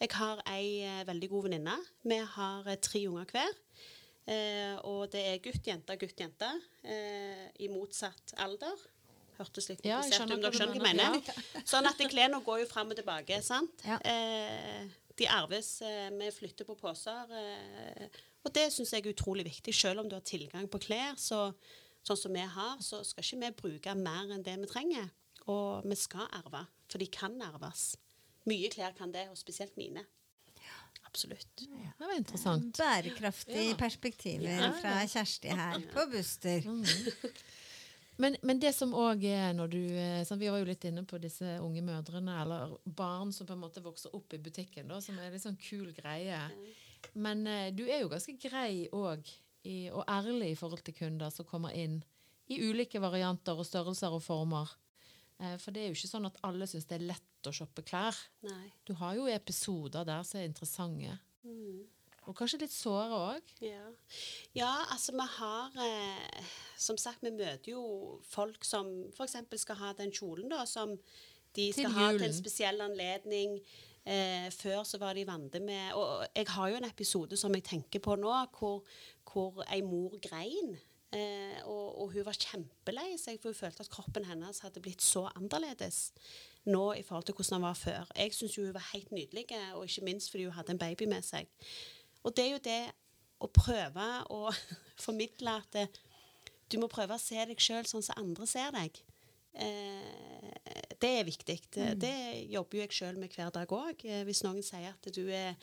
Jeg 0.00 0.10
har 0.14 0.42
ei 0.52 0.80
eh, 0.86 1.02
veldig 1.08 1.28
god 1.32 1.48
venninne. 1.48 1.76
Vi 2.06 2.18
har 2.36 2.68
eh, 2.70 2.78
tre 2.84 3.04
unger 3.10 3.30
hver. 3.34 3.54
Eh, 4.30 4.74
og 4.88 5.08
det 5.12 5.22
er 5.32 5.40
gutt, 5.44 5.62
jente, 5.66 5.96
gutt, 6.00 6.18
jente. 6.20 6.50
Eh, 6.86 7.46
I 7.64 7.70
motsatt 7.72 8.36
alder. 8.44 8.84
Hørtes 9.34 9.66
litt 9.72 9.80
komplisert 9.82 10.30
ut, 10.30 10.36
dere 10.44 10.54
skjønner 10.54 10.78
hva 10.78 10.92
jeg 10.92 10.98
mener. 11.00 11.16
Ja. 11.26 11.64
Sånn 11.66 11.88
at 11.90 11.98
klærne 12.12 12.38
går 12.46 12.62
jo 12.62 12.68
fram 12.70 12.92
og 12.94 13.00
tilbake. 13.00 13.40
sant? 13.42 13.82
Ja. 13.82 13.98
Eh, 14.06 14.84
de 15.18 15.26
arves. 15.30 15.76
Vi 16.14 16.30
flytter 16.34 16.66
på 16.66 16.74
poser. 16.78 17.34
Og 18.44 18.52
det 18.54 18.68
syns 18.74 18.92
jeg 18.94 19.04
er 19.04 19.12
utrolig 19.14 19.44
viktig. 19.46 19.74
Selv 19.74 20.02
om 20.02 20.08
du 20.10 20.14
har 20.16 20.24
tilgang 20.26 20.66
på 20.70 20.80
klær, 20.82 21.18
så, 21.18 21.48
sånn 22.06 22.18
som 22.18 22.34
vi 22.34 22.46
har, 22.54 22.80
så 22.82 23.02
skal 23.06 23.26
ikke 23.26 23.42
vi 23.42 23.52
bruke 23.60 23.94
mer 23.98 24.34
enn 24.34 24.42
det 24.46 24.56
vi 24.62 24.70
trenger. 24.70 25.10
Og 25.50 25.84
vi 25.84 25.96
skal 25.98 26.28
arve, 26.32 26.64
for 26.88 26.98
de 27.02 27.06
kan 27.12 27.34
arves. 27.42 27.94
Mye 28.48 28.68
klær 28.72 28.94
kan 28.96 29.12
det, 29.12 29.26
og 29.30 29.36
spesielt 29.40 29.76
mine. 29.80 30.04
Absolutt. 31.06 31.46
det 31.60 32.06
var 32.08 32.16
interessant. 32.16 32.76
Bærekraftige 32.78 33.68
Ja. 33.70 33.74
perspektiver 33.78 34.48
Ja, 34.50 34.62
ja. 34.64 34.70
fra 34.80 34.94
Kjersti 35.06 35.48
her 35.54 35.80
på 35.92 36.06
Buster. 36.10 36.64
Men, 38.16 38.36
men 38.42 38.58
det 38.62 38.72
som 38.74 38.92
òg 38.94 39.24
er 39.26 39.52
når 39.54 39.70
du 39.72 39.78
sånn, 40.26 40.38
Vi 40.38 40.48
var 40.50 40.58
jo 40.62 40.68
litt 40.68 40.84
inne 40.86 41.02
på 41.06 41.18
disse 41.22 41.56
unge 41.62 41.82
mødrene, 41.82 42.36
eller 42.42 42.76
barn 42.86 43.32
som 43.34 43.46
på 43.46 43.52
en 43.56 43.62
måte 43.62 43.82
vokser 43.82 44.14
opp 44.14 44.34
i 44.34 44.38
butikken, 44.38 44.88
da, 44.88 45.00
som 45.02 45.18
er 45.18 45.30
litt 45.34 45.42
sånn 45.42 45.58
kul 45.58 45.92
greie. 45.96 46.38
Men 47.14 47.46
eh, 47.46 47.70
du 47.74 47.84
er 47.88 48.00
jo 48.04 48.08
ganske 48.12 48.36
grei 48.40 48.88
òg, 48.94 49.26
og 49.92 50.04
ærlig 50.08 50.50
i 50.52 50.58
forhold 50.58 50.82
til 50.84 50.94
kunder 50.94 51.30
som 51.30 51.46
kommer 51.48 51.72
inn 51.74 52.02
i 52.52 52.58
ulike 52.60 53.00
varianter 53.00 53.56
og 53.58 53.66
størrelser 53.66 54.12
og 54.12 54.22
former. 54.22 54.70
Eh, 55.40 55.56
For 55.58 55.74
det 55.74 55.82
er 55.82 55.90
jo 55.90 55.98
ikke 55.98 56.12
sånn 56.12 56.28
at 56.28 56.38
alle 56.46 56.68
syns 56.70 56.86
det 56.90 56.98
er 57.00 57.08
lett 57.10 57.48
å 57.48 57.52
shoppe 57.54 57.84
klær. 57.86 58.16
Nei. 58.46 58.70
Du 58.86 58.94
har 59.00 59.16
jo 59.18 59.26
episoder 59.30 60.06
der 60.08 60.22
som 60.26 60.40
er 60.40 60.48
interessante. 60.48 61.18
Og 62.24 62.32
kanskje 62.38 62.62
litt 62.62 62.72
såre 62.72 63.16
òg. 63.34 63.50
Ja. 63.60 63.84
ja, 64.56 64.72
altså 64.94 65.12
vi 65.12 65.26
har 65.36 65.74
eh, 65.84 66.52
Som 66.80 66.96
sagt, 66.96 67.20
vi 67.22 67.34
møter 67.34 67.74
jo 67.74 67.82
folk 68.24 68.64
som 68.64 68.88
f.eks. 69.12 69.36
skal 69.60 69.76
ha 69.82 69.92
den 69.98 70.12
kjolen, 70.14 70.48
da, 70.52 70.64
som 70.68 70.96
de 71.54 71.66
skal 71.72 71.92
ha 71.92 72.08
til 72.14 72.24
en 72.26 72.34
spesiell 72.34 72.80
anledning. 72.82 73.58
Eh, 74.04 74.48
før 74.52 74.82
så 74.88 74.98
var 75.00 75.16
de 75.16 75.22
vante 75.24 75.62
med 75.64 75.94
Og 75.96 76.26
jeg 76.36 76.44
har 76.52 76.68
jo 76.68 76.76
en 76.76 76.84
episode 76.84 77.38
som 77.40 77.54
jeg 77.56 77.64
tenker 77.64 78.02
på 78.04 78.16
nå, 78.20 78.32
hvor, 78.58 78.82
hvor 79.30 79.62
ei 79.72 79.80
mor 79.84 80.16
grein. 80.20 80.74
Eh, 81.14 81.60
og, 81.70 82.00
og 82.02 82.12
hun 82.14 82.26
var 82.26 82.38
kjempelei 82.38 83.14
seg, 83.20 83.38
for 83.38 83.52
hun 83.52 83.58
følte 83.58 83.84
at 83.84 83.92
kroppen 83.92 84.26
hennes 84.26 84.62
hadde 84.64 84.82
blitt 84.82 85.04
så 85.04 85.28
annerledes 85.34 86.08
nå 86.66 86.84
i 86.98 87.04
forhold 87.04 87.28
til 87.28 87.36
hvordan 87.36 87.58
den 87.58 87.66
var 87.68 87.78
før. 87.78 88.10
Jeg 88.18 88.34
syns 88.34 88.56
hun 88.58 88.74
var 88.74 88.90
helt 88.92 89.12
nydelig, 89.14 89.46
og 89.76 89.84
ikke 89.86 90.06
minst 90.08 90.32
fordi 90.32 90.48
hun 90.48 90.56
hadde 90.56 90.74
en 90.74 90.82
baby 90.82 91.06
med 91.10 91.22
seg. 91.26 91.50
Og 92.24 92.34
det 92.36 92.46
er 92.46 92.52
jo 92.54 92.62
det 92.64 92.82
å 93.44 93.50
prøve 93.52 94.08
å 94.32 94.48
formidle 95.06 95.58
at 95.60 95.76
det, 95.76 95.88
du 96.72 96.80
må 96.80 96.88
prøve 96.90 97.16
å 97.16 97.22
se 97.22 97.38
deg 97.46 97.60
sjøl 97.60 97.86
sånn 97.86 98.04
som 98.04 98.18
andre 98.22 98.48
ser 98.48 98.72
deg. 98.74 98.98
Eh, 99.54 100.50
det 100.98 101.10
er 101.20 101.28
viktig. 101.28 101.58
Det, 101.74 101.88
det 102.00 102.16
jobber 102.50 102.80
jo 102.80 102.86
jeg 102.86 102.96
sjøl 102.96 103.20
med 103.20 103.34
hver 103.36 103.52
dag 103.54 103.70
òg. 103.76 104.02
Eh, 104.08 104.24
hvis 104.26 104.42
noen 104.46 104.64
sier 104.64 104.94
at 104.94 105.10
du 105.14 105.24
er 105.28 105.54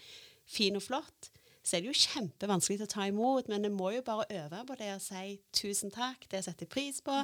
fin 0.48 0.78
og 0.78 0.86
flott, 0.86 1.32
så 1.62 1.78
er 1.78 1.84
det 1.84 1.92
jo 1.92 2.02
kjempevanskelig 2.08 2.88
å 2.88 2.90
ta 2.90 3.06
imot, 3.10 3.50
men 3.52 3.68
en 3.68 3.76
må 3.78 3.92
jo 3.94 4.02
bare 4.06 4.26
øve 4.34 4.64
på 4.68 4.78
det 4.80 4.90
å 4.96 5.02
si 5.04 5.36
tusen 5.54 5.94
takk, 5.94 6.26
det 6.32 6.42
setter 6.46 6.66
jeg 6.66 6.74
pris 6.74 7.02
på. 7.06 7.20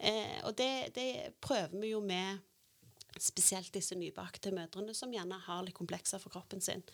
Eh, 0.00 0.36
og 0.48 0.52
det, 0.58 0.92
det 0.96 1.32
prøver 1.40 1.80
vi 1.80 1.94
jo 1.94 2.02
med 2.04 2.42
spesielt 3.18 3.72
disse 3.74 3.96
nybakte 3.98 4.52
mødrene 4.54 4.94
som 4.96 5.12
gjerne 5.12 5.40
har 5.46 5.64
litt 5.64 5.76
komplekser 5.76 6.20
for 6.22 6.32
kroppen 6.32 6.62
sin. 6.64 6.84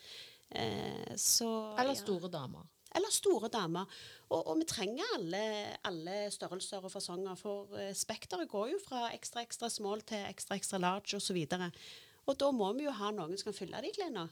Eh, 0.51 1.13
så, 1.19 1.51
Eller 1.75 1.95
ja. 1.97 2.01
store 2.01 2.31
damer. 2.33 2.71
Eller 2.97 3.13
store 3.13 3.51
damer. 3.53 3.91
Og, 4.31 4.41
og 4.41 4.55
vi 4.63 4.71
trenger 4.71 5.15
alle, 5.19 5.43
alle 5.85 6.17
størrelser 6.33 6.87
og 6.87 6.93
fasonger, 6.95 7.37
for 7.39 7.77
eh, 7.81 7.93
spekteret 7.99 8.49
går 8.51 8.73
jo 8.77 8.83
fra 8.87 9.11
ekstra 9.11 9.43
ekstra 9.45 9.71
small 9.73 10.07
til 10.07 10.23
ekstra 10.31 10.59
ekstra 10.59 10.81
large 10.81 11.19
osv. 11.19 11.43
Og, 11.43 11.59
så 11.59 12.27
og 12.27 12.39
da 12.41 12.51
må 12.55 12.73
vi 12.79 12.87
jo 12.87 12.95
ha 12.95 13.13
noen 13.15 13.37
som 13.37 13.51
kan 13.51 13.59
fylle 13.59 13.83
de 13.85 13.95
klærne. 13.95 14.29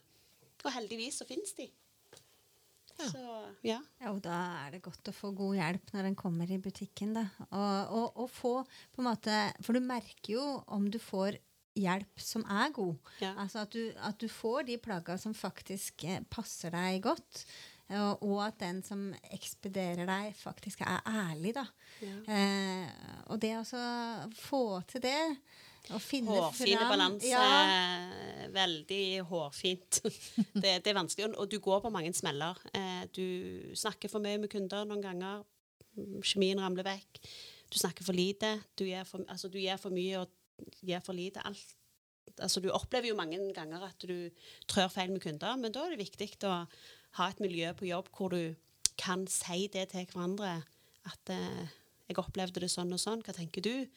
Og 0.65 0.71
heldigvis 0.73 1.21
så 1.21 1.27
finnes 1.29 1.53
de. 1.59 1.69
Ja. 3.01 3.09
Så 3.11 3.23
ja. 3.67 3.79
Ja, 4.01 4.13
og 4.13 4.21
da 4.25 4.37
er 4.65 4.77
det 4.77 4.85
godt 4.85 5.11
å 5.11 5.17
få 5.17 5.33
god 5.37 5.57
hjelp 5.59 5.91
når 5.97 6.11
en 6.11 6.19
kommer 6.19 6.51
i 6.51 6.61
butikken. 6.63 7.15
Da. 7.17 7.27
Og, 7.49 7.97
og, 7.99 8.23
og 8.25 8.31
få 8.31 8.55
på 8.95 9.03
en 9.03 9.09
måte 9.09 9.41
For 9.65 9.77
du 9.77 9.83
merker 9.85 10.37
jo 10.37 10.47
om 10.75 10.87
du 10.93 11.01
får 11.03 11.41
hjelp 11.75 12.23
som 12.23 12.45
er 12.47 12.71
god. 12.75 13.13
Ja. 13.23 13.35
Altså 13.43 13.65
at 13.65 13.75
du, 13.75 13.83
at 13.99 14.19
du 14.23 14.29
får 14.31 14.69
de 14.69 14.79
plagga 14.83 15.17
som 15.19 15.35
faktisk 15.35 16.07
eh, 16.07 16.23
passer 16.31 16.75
deg 16.75 17.03
godt. 17.07 17.45
Og, 17.95 18.23
og 18.25 18.39
at 18.47 18.61
den 18.63 18.79
som 18.85 19.11
ekspederer 19.35 20.07
deg, 20.09 20.31
faktisk 20.39 20.81
er 20.87 21.03
ærlig, 21.05 21.53
da. 21.59 21.67
Ja. 22.01 22.15
Eh, 22.33 22.95
og 23.29 23.41
det 23.43 23.53
å 23.59 23.83
få 24.39 24.65
til 24.89 25.05
det 25.05 25.19
Hårfine 26.33 26.87
balanse. 26.89 27.29
Ja, 27.29 28.49
Veldig 28.55 29.23
hårfint. 29.29 30.01
det, 30.63 30.79
det 30.85 30.93
er 30.93 30.97
vanskelig, 30.97 31.35
og- 31.37 31.51
du 31.51 31.59
går 31.61 31.81
på 31.85 31.91
mange 31.93 32.13
smeller. 32.17 32.59
Eh, 32.75 33.05
du 33.13 33.75
snakker 33.77 34.09
for 34.13 34.25
mye 34.25 34.39
med 34.41 34.51
kunder 34.53 34.87
noen 34.89 35.03
ganger. 35.05 35.45
Kjemien 36.25 36.61
ramler 36.63 36.87
vekk. 36.87 37.21
Du 37.71 37.79
snakker 37.79 38.07
for 38.07 38.17
lite. 38.17 38.57
Du 38.79 38.85
gjør 38.87 39.05
for, 39.09 39.25
altså, 39.29 39.49
du 39.49 39.59
gjør 39.59 39.81
for 39.83 39.95
mye 39.95 40.21
og 40.23 40.31
gjør 40.83 41.05
for 41.05 41.13
lite. 41.19 41.43
Alt. 41.45 41.77
Altså, 42.41 42.61
du 42.61 42.71
opplever 42.75 43.11
jo 43.11 43.19
mange 43.19 43.39
ganger 43.55 43.85
at 43.91 44.07
du 44.09 44.31
trør 44.71 44.89
feil 44.91 45.13
med 45.13 45.21
kunder, 45.23 45.57
men 45.61 45.73
da 45.75 45.85
er 45.85 45.95
det 45.95 46.03
viktig 46.07 46.31
å 46.49 46.65
ha 47.19 47.29
et 47.31 47.43
miljø 47.43 47.71
på 47.79 47.87
jobb 47.91 48.09
hvor 48.17 48.33
du 48.35 48.55
kan 48.99 49.27
si 49.31 49.67
det 49.73 49.89
til 49.93 50.07
hverandre. 50.07 50.63
At 51.05 51.31
eh, 51.31 51.67
'jeg 52.09 52.19
opplevde 52.19 52.61
det 52.61 52.71
sånn 52.71 52.93
og 52.93 53.01
sånn, 53.01 53.23
hva 53.25 53.33
tenker 53.35 53.63
du?' 53.65 53.89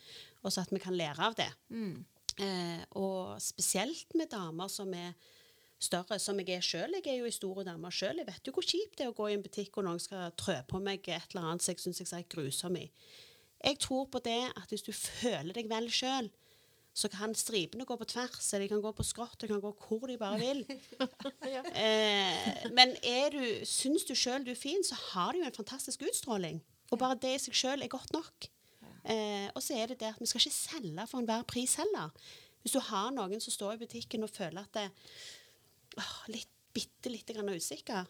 Og 0.48 0.54
så 0.54 0.64
at 0.64 0.72
vi 0.72 0.80
kan 0.80 0.96
lære 0.96 1.28
av 1.28 1.36
det. 1.36 1.50
Mm. 1.76 2.06
Eh, 2.38 2.84
og 3.02 3.42
spesielt 3.44 4.14
med 4.16 4.32
damer 4.32 4.72
som 4.72 4.94
er 4.96 5.12
større, 5.80 6.18
som 6.22 6.40
jeg 6.42 6.56
er 6.56 6.66
sjøl. 6.66 6.98
Jeg 6.98 7.12
er 7.12 7.20
jo 7.22 7.30
ei 7.30 7.36
stor 7.36 7.62
dame 7.68 7.92
sjøl. 7.94 8.22
Jeg 8.22 8.30
vet 8.30 8.50
jo 8.50 8.56
hvor 8.56 8.66
kjipt 8.66 8.98
det 8.98 9.08
er 9.08 9.14
å 9.14 9.18
gå 9.18 9.30
i 9.30 9.38
en 9.38 9.46
butikk 9.46 9.78
og 9.78 9.88
noen 9.88 10.02
skal 10.02 10.34
trø 10.40 10.58
på 10.70 10.82
meg 10.84 11.06
et 11.06 11.34
eller 11.34 11.52
annet 11.52 11.66
som 11.66 11.74
jeg 11.74 11.84
syns 11.84 12.02
jeg 12.04 12.12
ser 12.12 12.28
grusom 12.32 12.78
i. 12.80 12.88
Jeg 13.58 13.80
tror 13.82 14.06
på 14.14 14.22
det 14.26 14.42
at 14.54 14.70
hvis 14.70 14.86
du 14.86 14.94
føler 14.94 15.56
deg 15.58 15.70
vel 15.70 15.90
sjøl, 15.94 16.30
så 16.98 17.10
kan 17.14 17.34
stripene 17.38 17.86
gå 17.86 17.94
på 17.98 18.08
tvers, 18.10 18.48
eller 18.54 18.66
de 18.66 18.72
kan 18.72 18.82
gå 18.82 18.92
på 18.98 19.06
skrått, 19.06 19.36
de 19.42 19.50
kan 19.52 19.62
gå 19.62 19.70
hvor 19.84 20.08
de 20.10 20.18
bare 20.22 20.40
vil. 20.42 20.64
Eh, 21.78 22.64
men 22.74 22.96
er 23.06 23.30
du, 23.32 23.42
syns 23.68 24.06
du 24.08 24.16
sjøl 24.18 24.44
du 24.44 24.50
er 24.52 24.58
fin, 24.58 24.82
så 24.84 24.98
har 25.12 25.34
du 25.34 25.40
jo 25.40 25.46
en 25.46 25.56
fantastisk 25.56 26.02
utstråling. 26.10 26.58
Og 26.92 27.00
bare 27.00 27.20
det 27.22 27.36
i 27.36 27.42
seg 27.44 27.56
sjøl 27.56 27.86
er 27.86 27.92
godt 27.92 28.12
nok. 28.16 28.48
Eh, 29.08 29.48
og 29.56 29.64
så 29.64 29.78
er 29.78 29.92
det 29.92 30.02
det 30.02 30.12
at 30.12 30.20
vi 30.20 30.28
skal 30.28 30.44
ikke 30.44 30.56
selge 30.58 31.08
for 31.08 31.22
enhver 31.22 31.48
pris 31.48 31.78
heller. 31.80 32.12
Hvis 32.62 32.76
du 32.76 32.82
har 32.84 33.14
noen 33.16 33.42
som 33.44 33.54
står 33.54 33.78
i 33.78 33.82
butikken 33.86 34.26
og 34.28 34.34
føler 34.34 34.66
at 34.66 34.74
det 34.76 34.88
åh, 36.02 36.16
litt, 36.34 36.52
bitte 36.76 37.10
lite 37.10 37.34
grann 37.38 37.54
usikker, 37.56 38.10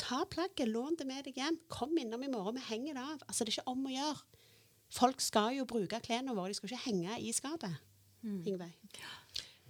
ta 0.00 0.22
plagget, 0.30 0.70
lån 0.70 0.96
det 0.98 1.06
med 1.06 1.26
deg 1.28 1.36
hjem. 1.38 1.60
Kom 1.70 1.92
innom 2.00 2.24
i 2.24 2.32
morgen, 2.32 2.56
vi 2.56 2.64
henger 2.70 2.96
det 2.96 3.04
av. 3.04 3.24
Altså, 3.28 3.44
det 3.44 3.52
er 3.52 3.58
ikke 3.58 3.74
om 3.74 3.84
å 3.86 3.94
gjøre. 3.94 4.40
Folk 4.90 5.22
skal 5.22 5.54
jo 5.60 5.68
bruke 5.70 6.00
klærne 6.02 6.34
våre, 6.34 6.50
de 6.50 6.58
skal 6.58 6.72
ikke 6.72 6.86
henge 6.88 7.20
i 7.22 7.34
skapet. 7.36 7.76
Ingveig. 8.48 8.72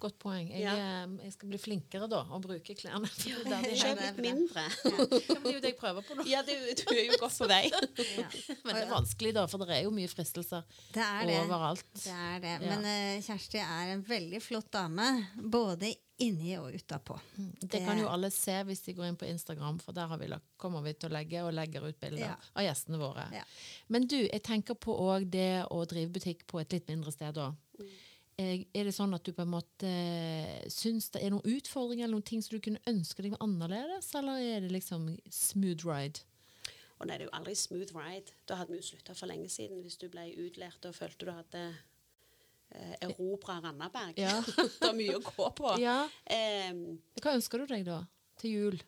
Godt 0.00 0.16
poeng. 0.22 0.46
Jeg, 0.48 0.62
Ja. 0.64 0.74
eh, 1.04 1.16
jeg 1.26 1.32
skal 1.34 1.48
bli 1.50 1.58
flinkere 1.60 2.06
da, 2.08 2.22
og 2.32 2.40
bruke 2.42 2.74
klærne. 2.78 3.08
Ja, 3.28 3.60
det 3.62 3.74
Kjøp 3.82 4.00
litt 4.00 4.20
mindre. 4.24 4.64
Ja, 4.64 5.04
det 5.04 5.36
er 5.36 5.52
jo 5.52 5.60
det 5.60 5.72
jeg 5.74 5.76
prøver 5.80 6.06
på 6.08 6.16
nå. 6.16 6.24
Ja, 6.30 6.40
du, 6.46 6.52
du 6.80 6.94
er 6.96 7.04
jo 7.10 7.18
godt 7.20 7.36
på 7.38 7.48
vei. 7.50 7.62
Ja. 8.16 8.26
Men 8.64 8.74
det 8.74 8.82
er 8.86 8.90
vanskelig, 8.94 9.34
da, 9.36 9.46
for 9.50 9.60
det 9.62 9.76
er 9.76 9.82
jo 9.84 9.90
mye 9.94 10.08
fristelser 10.10 10.64
Det 10.94 11.04
det. 11.28 11.36
overalt. 11.44 11.84
Det 12.00 12.14
er 12.16 12.38
det. 12.42 12.54
Men 12.64 12.86
uh, 12.88 13.20
Kjersti 13.24 13.60
er 13.60 13.92
en 13.94 14.02
veldig 14.08 14.40
flott 14.42 14.70
dame, 14.72 15.06
både 15.36 15.92
inni 16.20 16.52
og 16.60 16.74
utapå. 16.76 17.14
Det 17.62 17.80
kan 17.84 17.96
jo 18.00 18.08
alle 18.12 18.28
se 18.34 18.52
hvis 18.68 18.82
de 18.84 18.92
går 18.96 19.06
inn 19.08 19.16
på 19.20 19.28
Instagram, 19.28 19.78
for 19.80 19.96
der 19.96 20.08
har 20.10 20.18
vi 20.20 20.28
lagt, 20.28 20.44
kommer 20.60 20.82
vi 20.84 20.92
til 20.96 21.08
å 21.08 21.14
legge 21.16 21.40
og 21.46 21.54
legger 21.56 21.86
ut 21.88 22.00
bilder 22.02 22.26
Ja. 22.26 22.34
av 22.56 22.66
gjestene 22.66 22.98
våre. 23.00 23.24
Ja. 23.32 23.44
Men 23.88 24.04
du, 24.10 24.18
jeg 24.26 24.42
tenker 24.44 24.76
på 24.76 24.96
òg 25.00 25.28
det 25.32 25.64
å 25.72 25.84
drive 25.88 26.12
butikk 26.16 26.44
på 26.50 26.60
et 26.60 26.72
litt 26.76 26.88
mindre 26.92 27.12
sted 27.14 27.36
òg. 27.40 27.56
Er 28.40 28.86
det 28.86 28.94
sånn 28.96 29.12
at 29.16 29.24
du 29.26 29.32
på 29.36 29.42
en 29.44 29.52
måte 29.52 29.88
eh, 29.90 30.64
syns 30.72 31.10
det 31.14 31.22
er 31.26 31.32
noen 31.34 31.46
utfordringer 31.58 32.06
eller 32.06 32.16
noen 32.18 32.26
ting 32.30 32.42
som 32.44 32.56
du 32.56 32.62
kunne 32.64 32.82
ønske 32.90 33.24
deg 33.24 33.34
var 33.34 33.42
annerledes, 33.44 34.10
eller 34.20 34.40
er 34.40 34.64
det 34.64 34.72
liksom 34.74 35.08
smooth 35.34 35.84
ride? 35.88 36.22
Og 37.00 37.08
nei, 37.08 37.16
det 37.16 37.24
er 37.24 37.28
jo 37.30 37.36
aldri 37.38 37.54
smooth 37.56 37.94
ride. 37.96 38.34
Da 38.48 38.58
hadde 38.60 38.74
vi 38.74 38.80
jo 38.82 38.88
slutta 38.90 39.14
for 39.16 39.30
lenge 39.30 39.48
siden 39.52 39.80
hvis 39.84 39.96
du 40.00 40.06
ble 40.12 40.26
utlært 40.44 40.84
og 40.88 40.96
følte 40.96 41.26
du 41.28 41.32
hadde 41.32 41.62
eh, 42.76 42.94
erobra 43.08 43.58
Randaberg. 43.64 44.20
Ja. 44.20 44.36
det 44.80 44.90
er 44.90 44.96
mye 44.98 45.16
å 45.18 45.24
gå 45.24 45.48
på. 45.56 45.74
Ja. 45.80 46.02
Um, 46.70 46.98
Hva 47.22 47.36
ønsker 47.38 47.62
du 47.64 47.70
deg 47.72 47.86
da 47.88 48.02
til 48.40 48.56
jul? 48.58 48.80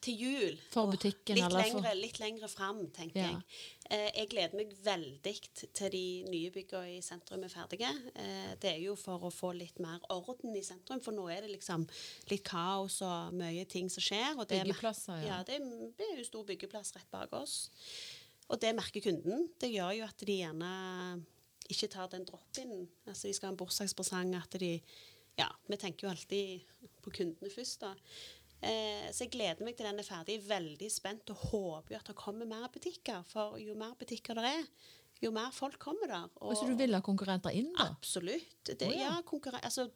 til 0.00 0.16
jul 0.16 0.54
For 0.72 0.86
Åh, 0.88 0.94
butikken, 0.94 1.36
litt, 1.36 1.44
eller 1.44 1.60
for- 1.68 1.82
lengre, 1.84 1.90
litt 2.00 2.18
lengre 2.22 2.48
fram, 2.48 2.78
tenker 2.96 3.20
Ja. 3.20 3.32
jeg. 3.34 3.42
Eh, 3.90 4.10
jeg 4.20 4.28
gleder 4.30 4.54
meg 4.54 4.70
veldig 4.86 5.32
til 5.74 5.90
de 5.90 6.02
nye 6.30 6.50
byggene 6.54 6.92
i 6.94 7.00
sentrum 7.02 7.42
er 7.42 7.50
ferdige. 7.50 7.88
Eh, 8.14 8.52
det 8.62 8.70
er 8.76 8.78
jo 8.84 8.94
for 8.98 9.26
å 9.26 9.32
få 9.34 9.50
litt 9.56 9.80
mer 9.82 9.98
orden 10.14 10.54
i 10.54 10.62
sentrum, 10.62 11.00
for 11.02 11.16
nå 11.16 11.24
er 11.34 11.42
det 11.42 11.50
liksom 11.56 11.88
litt 12.30 12.44
kaos 12.46 13.00
og 13.02 13.34
mye 13.34 13.64
ting 13.66 13.90
som 13.90 14.04
skjer. 14.06 14.38
Og 14.38 14.46
det, 14.46 14.60
Byggeplasser, 14.68 15.24
ja. 15.24 15.40
ja. 15.40 15.42
det, 15.48 15.58
er- 15.58 15.90
det 15.98 16.06
er 16.12 16.20
jo 16.22 16.28
stor 16.28 16.46
byggeplass 16.46 16.94
rett 16.94 17.10
bak 17.10 17.34
oss. 17.40 17.56
Og 18.50 18.58
det 18.62 18.72
merker 18.78 19.02
kunden. 19.08 19.48
Det 19.62 19.72
gjør 19.74 19.92
jo 19.98 20.06
at 20.06 20.22
de 20.26 20.38
gjerne 20.40 20.70
ikke 21.70 21.90
tar 21.92 22.08
den 22.14 22.24
drop-in. 22.26 22.86
Altså 23.06 23.28
de 23.28 23.34
skal 23.34 23.50
ha 23.50 23.54
en 23.56 23.60
bursdagspresang, 23.60 24.34
at 24.38 24.56
de 24.62 24.76
Ja, 25.38 25.46
vi 25.70 25.76
tenker 25.78 26.04
jo 26.06 26.10
alltid 26.10 26.64
på 27.00 27.10
kundene 27.14 27.48
først, 27.50 27.80
da. 27.80 27.94
Eh, 28.60 29.08
så 29.14 29.24
jeg 29.24 29.32
gleder 29.32 29.64
meg 29.64 29.76
til 29.76 29.88
den 29.88 30.02
er 30.02 30.06
ferdig. 30.06 30.40
Veldig 30.48 30.88
spent 30.92 31.32
og 31.32 31.44
håper 31.50 31.94
jo 31.94 32.00
at 32.00 32.10
det 32.12 32.16
kommer 32.18 32.48
mer 32.48 32.68
butikker. 32.72 33.22
For 33.28 33.58
jo 33.60 33.76
mer 33.78 33.94
butikker 34.00 34.36
det 34.36 34.50
er, 34.50 34.66
jo 35.20 35.32
mer 35.34 35.52
folk 35.52 35.78
kommer 35.80 36.08
der. 36.08 36.28
Og 36.40 36.56
så 36.56 36.68
du 36.68 36.76
vil 36.78 36.96
ha 36.96 37.02
konkurrenter 37.04 37.54
inn, 37.56 37.70
da? 37.76 37.90
Absolutt. 37.92 38.60
Det, 38.68 38.88
oh, 38.88 38.96
ja. 38.96 39.16
ja, 39.20 39.60
altså, 39.60 39.88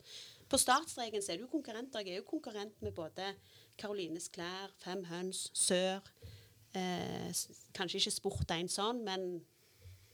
på 0.48 0.60
startstreken 0.60 1.24
så 1.24 1.34
er 1.34 1.42
du 1.42 1.48
konkurrenter. 1.48 2.04
Jeg 2.04 2.18
er 2.18 2.22
jo 2.22 2.28
konkurrent 2.28 2.82
med 2.84 2.92
både 2.96 3.32
Karolines 3.80 4.28
klær, 4.32 4.72
Fem 4.82 5.04
høns, 5.08 5.48
Sør. 5.56 6.04
Eh, 6.74 7.30
kanskje 7.76 8.00
ikke 8.00 8.14
Sport 8.14 8.54
en 8.56 8.70
sånn, 8.70 9.04
men 9.06 9.28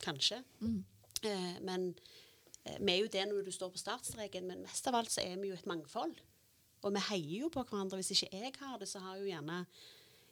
kanskje. 0.05 0.43
Mm. 0.61 0.81
Eh, 1.27 1.57
men 1.67 1.91
eh, 2.65 2.79
vi 2.79 2.95
er 2.95 3.01
jo 3.03 3.13
det 3.13 3.27
når 3.29 3.47
du 3.47 3.53
står 3.55 3.73
på 3.75 3.83
startstreken, 3.83 4.47
men 4.49 4.63
mest 4.65 4.87
av 4.89 4.99
alt 5.01 5.13
så 5.13 5.25
er 5.25 5.41
vi 5.41 5.51
jo 5.51 5.59
et 5.59 5.69
mangfold. 5.69 6.21
Og 6.81 6.95
vi 6.95 7.03
heier 7.11 7.45
jo 7.45 7.51
på 7.53 7.65
hverandre. 7.65 7.99
Hvis 8.01 8.15
ikke 8.15 8.31
jeg 8.37 8.55
har 8.61 8.79
det, 8.81 8.89
så 8.89 9.03
har 9.05 9.19
jo 9.21 9.29
gjerne 9.29 9.65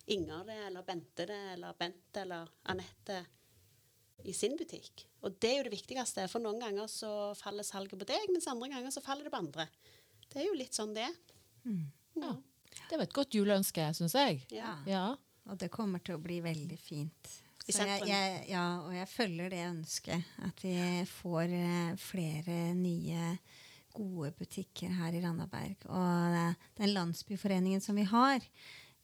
Inger 0.08 0.44
det, 0.48 0.56
eller 0.70 0.84
Bente 0.86 1.26
det, 1.28 1.42
eller 1.52 1.74
Bent 1.76 2.16
eller 2.16 2.48
Anette. 2.72 3.26
i 4.24 4.32
sin 4.34 4.56
butikk. 4.58 5.04
Og 5.22 5.36
det 5.38 5.50
er 5.50 5.58
jo 5.58 5.66
det 5.68 5.74
viktigste, 5.76 6.24
for 6.32 6.42
noen 6.42 6.58
ganger 6.58 6.88
så 6.90 7.10
faller 7.38 7.62
salget 7.62 8.00
på 8.00 8.08
deg, 8.08 8.24
mens 8.32 8.48
andre 8.50 8.70
ganger 8.72 8.90
så 8.90 9.02
faller 9.04 9.28
det 9.28 9.30
på 9.34 9.38
andre. 9.38 9.68
Det 10.26 10.40
er 10.40 10.48
jo 10.48 10.56
litt 10.58 10.74
sånn 10.74 10.94
det 10.96 11.06
mm. 11.64 11.84
Ja. 12.18 12.32
Det 12.88 12.96
var 12.96 13.04
et 13.04 13.14
godt 13.14 13.36
juleønske, 13.36 13.84
syns 13.94 14.16
jeg. 14.18 14.40
Ja. 14.54 14.74
Ja. 14.88 15.04
Og 15.48 15.60
det 15.60 15.70
kommer 15.72 16.02
til 16.04 16.16
å 16.16 16.22
bli 16.22 16.40
veldig 16.44 16.78
fint. 16.80 17.30
Så 17.68 17.84
jeg, 17.84 18.08
jeg, 18.08 18.42
ja, 18.48 18.64
og 18.80 18.94
jeg 18.96 19.08
følger 19.12 19.52
det 19.52 19.62
ønsket. 19.68 20.28
At 20.46 20.60
vi 20.64 20.74
får 21.10 21.52
eh, 21.52 21.96
flere 22.00 22.58
nye 22.76 23.34
gode 23.98 24.32
butikker 24.38 24.92
her 25.00 25.16
i 25.16 25.22
Randaberg. 25.22 25.88
Og 25.90 26.36
eh, 26.38 26.68
den 26.80 26.94
landsbyforeningen 26.94 27.82
som 27.84 27.98
vi 27.98 28.06
har, 28.08 28.44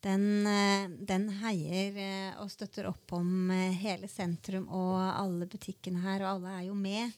den, 0.05 0.47
eh, 0.47 0.87
den 1.09 1.29
heier 1.41 1.99
eh, 1.99 2.31
og 2.43 2.53
støtter 2.53 2.91
opp 2.91 3.17
om 3.17 3.51
hele 3.81 4.11
sentrum 4.11 4.69
og 4.69 4.97
alle 5.01 5.49
butikkene 5.51 6.05
her, 6.05 6.25
og 6.25 6.37
alle 6.37 6.57
er 6.59 6.65
jo 6.69 6.79
med. 6.79 7.15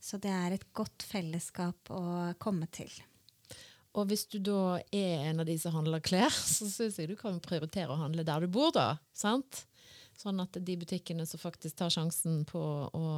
Så 0.00 0.20
det 0.22 0.32
er 0.32 0.56
et 0.56 0.68
godt 0.76 1.04
fellesskap 1.04 1.92
å 1.92 2.02
komme 2.40 2.70
til. 2.72 2.90
Og 3.98 4.06
hvis 4.06 4.28
du 4.30 4.38
da 4.38 4.78
er 4.94 5.26
en 5.32 5.42
av 5.42 5.48
de 5.48 5.56
som 5.58 5.74
handler 5.74 6.02
klær, 6.04 6.30
så 6.56 6.68
syns 6.70 7.00
jeg 7.00 7.10
du 7.10 7.16
kan 7.18 7.40
prioritere 7.42 7.90
å 7.92 8.00
handle 8.04 8.26
der 8.26 8.46
du 8.46 8.52
bor, 8.52 8.70
da. 8.74 8.94
Sant? 9.12 9.64
Sånn 10.20 10.40
at 10.42 10.58
de 10.60 10.76
butikkene 10.76 11.24
som 11.26 11.40
faktisk 11.40 11.78
tar 11.80 11.92
sjansen 11.92 12.42
på 12.48 12.60
å 12.60 13.10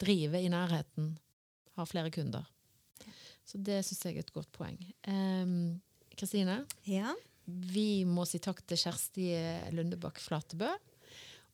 drive 0.00 0.40
i 0.40 0.50
nærheten, 0.52 1.14
har 1.76 1.88
flere 1.90 2.10
kunder. 2.10 2.46
Så 3.46 3.60
det 3.62 3.78
syns 3.86 4.02
jeg 4.08 4.16
er 4.18 4.24
et 4.24 4.32
godt 4.34 4.50
poeng. 4.56 4.76
Kristine, 5.06 5.78
Kristine, 6.16 6.56
Ja. 6.88 7.12
vi 7.46 8.04
må 8.08 8.24
si 8.26 8.40
takk 8.42 8.62
til 8.66 8.76
Kjersti 8.80 9.28
Lundebakk 9.76 10.18
Flatebø. 10.18 10.68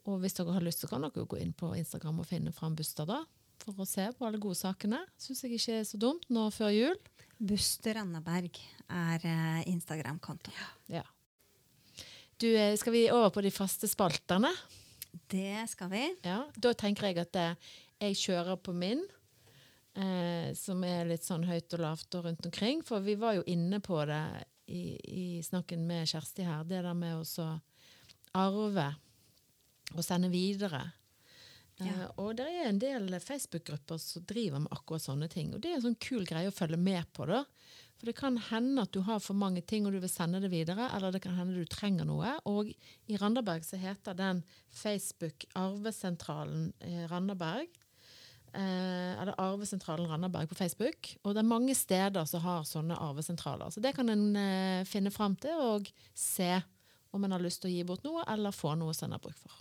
Og 0.09 0.19
hvis 0.23 0.35
dere 0.35 0.55
har 0.57 0.65
lyst, 0.65 0.81
så 0.83 0.89
kan 0.91 1.05
dere 1.05 1.21
jo 1.23 1.27
gå 1.31 1.39
inn 1.43 1.53
på 1.55 1.75
Instagram 1.79 2.21
og 2.25 2.27
finne 2.27 2.51
fram 2.55 2.75
Buster 2.79 3.07
da, 3.07 3.21
for 3.63 3.85
å 3.85 3.87
se 3.87 4.09
på 4.17 4.27
alle 4.27 4.41
gode 4.43 4.57
sakene. 4.59 4.99
Syns 5.21 5.45
jeg 5.45 5.59
ikke 5.59 5.77
er 5.79 5.85
så 5.87 6.01
dumt 6.01 6.25
nå 6.33 6.49
før 6.55 6.73
jul. 6.75 6.97
Buster 7.39 8.01
Anneberg 8.01 8.57
er 8.91 9.27
eh, 9.29 9.63
Instagram-konto. 9.71 10.51
Ja. 10.91 11.05
Du, 12.43 12.49
eh, 12.57 12.75
skal 12.81 12.93
vi 12.97 13.05
over 13.13 13.31
på 13.35 13.43
de 13.45 13.53
faste 13.55 13.87
spaltene? 13.91 14.51
Det 15.31 15.69
skal 15.71 15.91
vi. 15.93 16.03
Ja. 16.25 16.41
Da 16.57 16.73
tenker 16.79 17.11
jeg 17.11 17.19
at 17.23 17.37
eh, 17.39 17.55
jeg 18.03 18.19
kjører 18.25 18.59
på 18.59 18.75
min, 18.75 19.05
eh, 19.97 20.53
som 20.59 20.83
er 20.85 21.05
litt 21.11 21.25
sånn 21.27 21.45
høyt 21.49 21.73
og 21.77 21.81
lavt 21.85 22.15
og 22.19 22.25
rundt 22.29 22.47
omkring. 22.49 22.83
For 22.87 23.01
vi 23.05 23.15
var 23.21 23.35
jo 23.39 23.45
inne 23.47 23.81
på 23.85 24.01
det 24.09 24.23
i, 24.73 24.97
i 25.05 25.27
snakken 25.45 25.87
med 25.87 26.09
Kjersti 26.09 26.47
her, 26.47 26.65
det 26.65 26.83
der 26.87 26.95
med 26.97 27.19
å 27.21 27.25
så 27.29 27.51
arve 28.39 28.89
og 29.93 30.05
sende 30.07 30.31
videre. 30.33 30.85
Eh, 31.81 31.87
Ja. 31.89 32.09
og 32.17 32.37
det 32.37 32.47
er 32.47 32.69
en 32.69 32.79
del 32.79 33.09
Facebook-grupper 33.21 33.99
som 33.99 34.23
driver 34.29 34.61
med 34.61 34.73
akkurat 34.73 35.03
sånne 35.03 35.29
ting. 35.29 35.53
Og 35.55 35.61
det 35.61 35.71
er 35.73 35.75
en 35.81 35.87
sånn 35.89 35.99
kul 36.01 36.25
greie 36.25 36.49
å 36.49 36.55
følge 36.55 36.79
med 36.79 37.05
på. 37.13 37.27
da. 37.27 37.45
For 37.99 38.07
det 38.07 38.17
kan 38.17 38.37
hende 38.37 38.83
at 38.83 38.93
du 38.93 39.01
har 39.07 39.21
for 39.21 39.35
mange 39.35 39.63
ting 39.67 39.85
og 39.87 39.93
du 39.93 40.01
vil 40.01 40.09
sende 40.11 40.41
det 40.41 40.51
videre, 40.51 40.89
eller 40.95 41.13
det 41.13 41.23
kan 41.23 41.35
hende 41.37 41.55
du 41.55 41.65
trenger 41.67 42.05
noe. 42.05 42.33
Og 42.47 42.69
i 42.73 43.17
Randaberg 43.17 43.63
så 43.65 43.77
heter 43.79 44.15
den 44.15 44.43
Facebook 44.71 45.45
Arvesentralen 45.55 46.73
eh, 46.81 47.07
Randaberg. 47.11 47.69
Eh, 48.55 49.25
det 49.25 49.35
Arvesentralen 49.41 50.11
Randaberg 50.11 50.49
på 50.51 50.55
Facebook. 50.59 51.15
Og 51.25 51.33
det 51.35 51.41
er 51.41 51.49
mange 51.49 51.75
steder 51.79 52.27
som 52.29 52.43
har 52.45 52.65
sånne 52.69 52.99
arvesentraler. 53.01 53.71
Så 53.73 53.81
det 53.81 53.95
kan 53.97 54.09
en 54.12 54.37
eh, 54.37 54.85
finne 54.88 55.12
fram 55.15 55.37
til 55.41 55.57
og 55.57 55.88
se 56.15 56.59
om 57.12 57.25
en 57.25 57.33
har 57.33 57.41
lyst 57.45 57.62
til 57.62 57.71
å 57.71 57.75
gi 57.75 57.85
bort 57.88 58.05
noe, 58.05 58.25
eller 58.33 58.53
få 58.57 58.75
noe 58.77 58.93
som 58.97 59.09
en 59.11 59.17
har 59.17 59.23
bruk 59.25 59.37
for. 59.41 59.53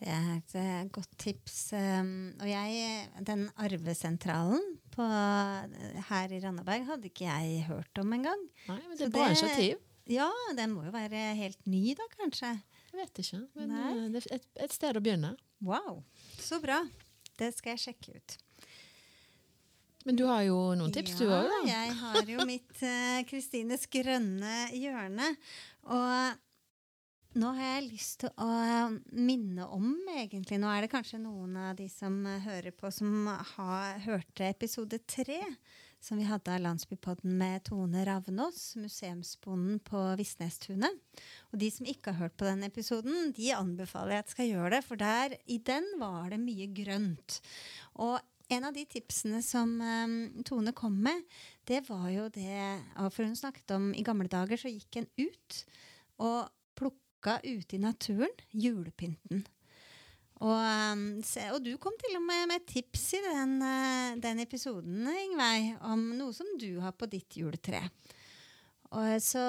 Det 0.00 0.08
er 0.08 0.28
et 0.38 0.54
eh, 0.56 0.84
godt 0.94 1.12
tips. 1.20 1.56
Um, 1.76 2.32
og 2.40 2.46
jeg, 2.48 3.08
den 3.26 3.42
arvesentralen 3.60 4.62
på, 4.94 5.06
her 6.08 6.32
i 6.32 6.38
Randaberg 6.40 6.86
hadde 6.88 7.10
ikke 7.10 7.26
jeg 7.28 7.66
hørt 7.68 8.00
om 8.00 8.14
engang. 8.16 8.42
Nei, 8.70 8.78
men 8.88 8.96
det 8.96 9.04
Så 9.04 9.08
er 9.10 9.14
bra 9.14 9.26
det- 9.28 9.36
initiativ. 9.36 9.86
Ja, 10.10 10.26
den 10.58 10.72
må 10.74 10.82
jo 10.86 10.90
være 10.90 11.20
helt 11.38 11.60
ny 11.70 11.92
da, 11.94 12.02
kanskje. 12.18 12.56
Jeg 12.90 12.98
vet 12.98 13.20
ikke, 13.22 13.42
men 13.60 13.68
Nei. 13.70 13.92
det 14.10 14.24
er 14.24 14.34
et, 14.40 14.48
et 14.64 14.72
sted 14.74 14.96
å 14.98 15.02
begynne. 15.04 15.36
Wow, 15.62 16.00
så 16.40 16.58
bra. 16.62 16.80
Det 17.40 17.50
skal 17.56 17.74
jeg 17.74 17.84
sjekke 17.86 18.18
ut. 18.18 18.36
Men 20.08 20.16
du 20.16 20.24
har 20.28 20.44
jo 20.46 20.58
noen 20.80 20.92
tips 20.94 21.18
du 21.18 21.26
òg. 21.28 21.48
Ja, 21.68 21.82
jeg 21.88 21.96
har 22.00 22.30
jo 22.34 22.44
mitt 22.48 22.70
Kristines 22.76 23.26
Kristines 23.28 23.88
grønne 23.92 24.54
hjørne. 24.72 25.34
Og 25.92 26.38
nå 27.38 27.50
har 27.54 27.76
jeg 27.76 27.90
lyst 27.92 28.24
til 28.24 28.32
å 28.42 28.48
eh, 28.58 28.94
minne 29.14 29.66
om, 29.70 29.92
egentlig 30.10 30.58
Nå 30.58 30.70
er 30.72 30.82
det 30.82 30.90
kanskje 30.90 31.20
noen 31.22 31.54
av 31.62 31.76
de 31.78 31.86
som 31.92 32.16
eh, 32.26 32.40
hører 32.42 32.74
på, 32.74 32.90
som 32.90 33.28
har 33.54 34.00
hørte 34.02 34.48
episode 34.48 34.98
tre. 35.06 35.38
Som 36.00 36.16
vi 36.16 36.24
hadde 36.24 36.54
av 36.54 36.62
Landsbypodden 36.64 37.34
med 37.36 37.66
Tone 37.68 38.06
Ravnås, 38.08 38.72
museumsbonden 38.80 39.82
på 39.84 40.00
Visnestunet. 40.16 40.96
Og 41.52 41.60
de 41.60 41.68
som 41.74 41.88
ikke 41.88 42.14
har 42.14 42.24
hørt 42.24 42.38
på 42.40 42.48
den 42.48 42.64
episoden, 42.64 43.34
de 43.36 43.50
anbefaler 43.52 44.16
jeg 44.16 44.24
at 44.24 44.32
skal 44.32 44.48
gjøre 44.48 44.70
det. 44.78 44.80
For 44.86 45.00
der, 45.00 45.36
i 45.44 45.58
den 45.60 45.84
var 46.00 46.32
det 46.32 46.40
mye 46.40 46.70
grønt. 46.72 47.42
Og 48.00 48.16
en 48.50 48.66
av 48.66 48.74
de 48.74 48.86
tipsene 48.88 49.42
som 49.44 49.76
um, 49.76 50.16
Tone 50.48 50.72
kom 50.72 50.96
med, 51.04 51.20
det 51.68 51.84
var 51.90 52.08
jo 52.10 52.26
det 52.32 52.80
For 53.12 53.28
hun 53.28 53.36
snakket 53.38 53.76
om 53.76 53.92
i 53.92 54.02
gamle 54.06 54.32
dager 54.32 54.58
så 54.58 54.72
gikk 54.72 55.02
en 55.02 55.10
ut 55.20 55.62
og 56.20 56.48
plukka 56.80 57.38
ute 57.44 57.76
i 57.76 57.84
naturen 57.84 58.32
julepynten. 58.56 59.44
Og, 60.40 61.20
se, 61.26 61.42
og 61.52 61.60
du 61.60 61.74
kom 61.80 61.92
til 62.00 62.16
og 62.16 62.24
med 62.24 62.46
med 62.48 62.64
tips 62.68 63.02
i 63.18 63.20
den, 63.26 63.58
eh, 63.60 64.14
den 64.24 64.40
episoden, 64.40 65.04
Ingveig, 65.04 65.74
om 65.84 66.06
noe 66.16 66.32
som 66.32 66.48
du 66.60 66.78
har 66.80 66.96
på 66.96 67.08
ditt 67.12 67.36
juletre. 67.36 67.82
Og 68.90 69.20
så, 69.22 69.42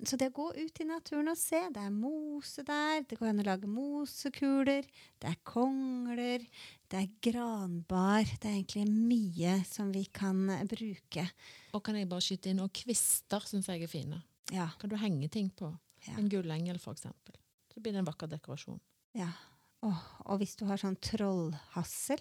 så 0.00 0.16
det 0.16 0.30
å 0.30 0.36
gå 0.38 0.46
ut 0.56 0.78
i 0.80 0.86
naturen 0.88 1.28
og 1.28 1.36
se, 1.36 1.58
det 1.74 1.82
er 1.82 1.92
mose 1.92 2.62
der, 2.64 3.02
det 3.04 3.18
går 3.18 3.28
an 3.28 3.42
å 3.42 3.44
lage 3.50 3.68
mosekuler, 3.68 4.86
det 5.20 5.28
er 5.28 5.36
kongler, 5.44 6.46
det 6.88 7.02
er 7.02 7.10
granbar, 7.28 8.24
det 8.40 8.48
er 8.48 8.56
egentlig 8.62 8.86
mye 8.88 9.58
som 9.68 9.92
vi 9.92 10.06
kan 10.08 10.46
bruke. 10.70 11.26
Og 11.76 11.84
kan 11.84 11.98
jeg 12.00 12.08
bare 12.08 12.24
skyte 12.24 12.54
inn, 12.54 12.62
og 12.64 12.72
kvister 12.72 13.44
syns 13.44 13.68
jeg 13.68 13.84
er 13.84 13.92
fine. 13.92 14.22
Ja, 14.54 14.70
Kan 14.80 14.94
du 14.94 14.96
henge 15.00 15.28
ting 15.32 15.52
på? 15.52 15.68
Ja. 16.06 16.16
En 16.16 16.32
gullengel, 16.32 16.80
eksempel. 16.80 17.36
Så 17.74 17.80
blir 17.80 17.92
det 17.92 18.00
en 18.06 18.08
vakker 18.08 18.30
dekorasjon. 18.30 18.80
ja. 19.18 19.28
Åh, 19.82 20.02
og 20.30 20.38
hvis 20.42 20.54
du 20.60 20.64
har 20.68 20.78
sånn 20.78 20.98
trollhassel, 21.02 22.20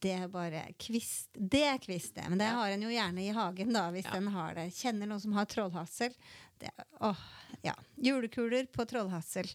det 0.00 0.12
er 0.14 0.28
bare 0.30 0.60
kvist. 0.78 1.30
Det 1.34 1.62
er 1.66 1.80
kvist, 1.82 2.12
det. 2.14 2.26
Men 2.30 2.38
det 2.38 2.50
har 2.54 2.70
en 2.70 2.84
jo 2.84 2.90
gjerne 2.92 3.24
i 3.24 3.32
hagen, 3.34 3.72
da, 3.74 3.88
hvis 3.90 4.04
Ja. 4.06 4.12
den 4.18 4.28
har 4.30 4.54
det. 4.54 4.68
Kjenner 4.76 5.08
noen 5.08 5.20
som 5.20 5.32
har 5.34 5.46
trollhassel. 5.50 6.12
Det, 6.60 6.70
åh, 7.00 7.16
ja. 7.64 7.74
Julekuler 7.96 8.66
på 8.70 8.84
trollhassel. 8.86 9.48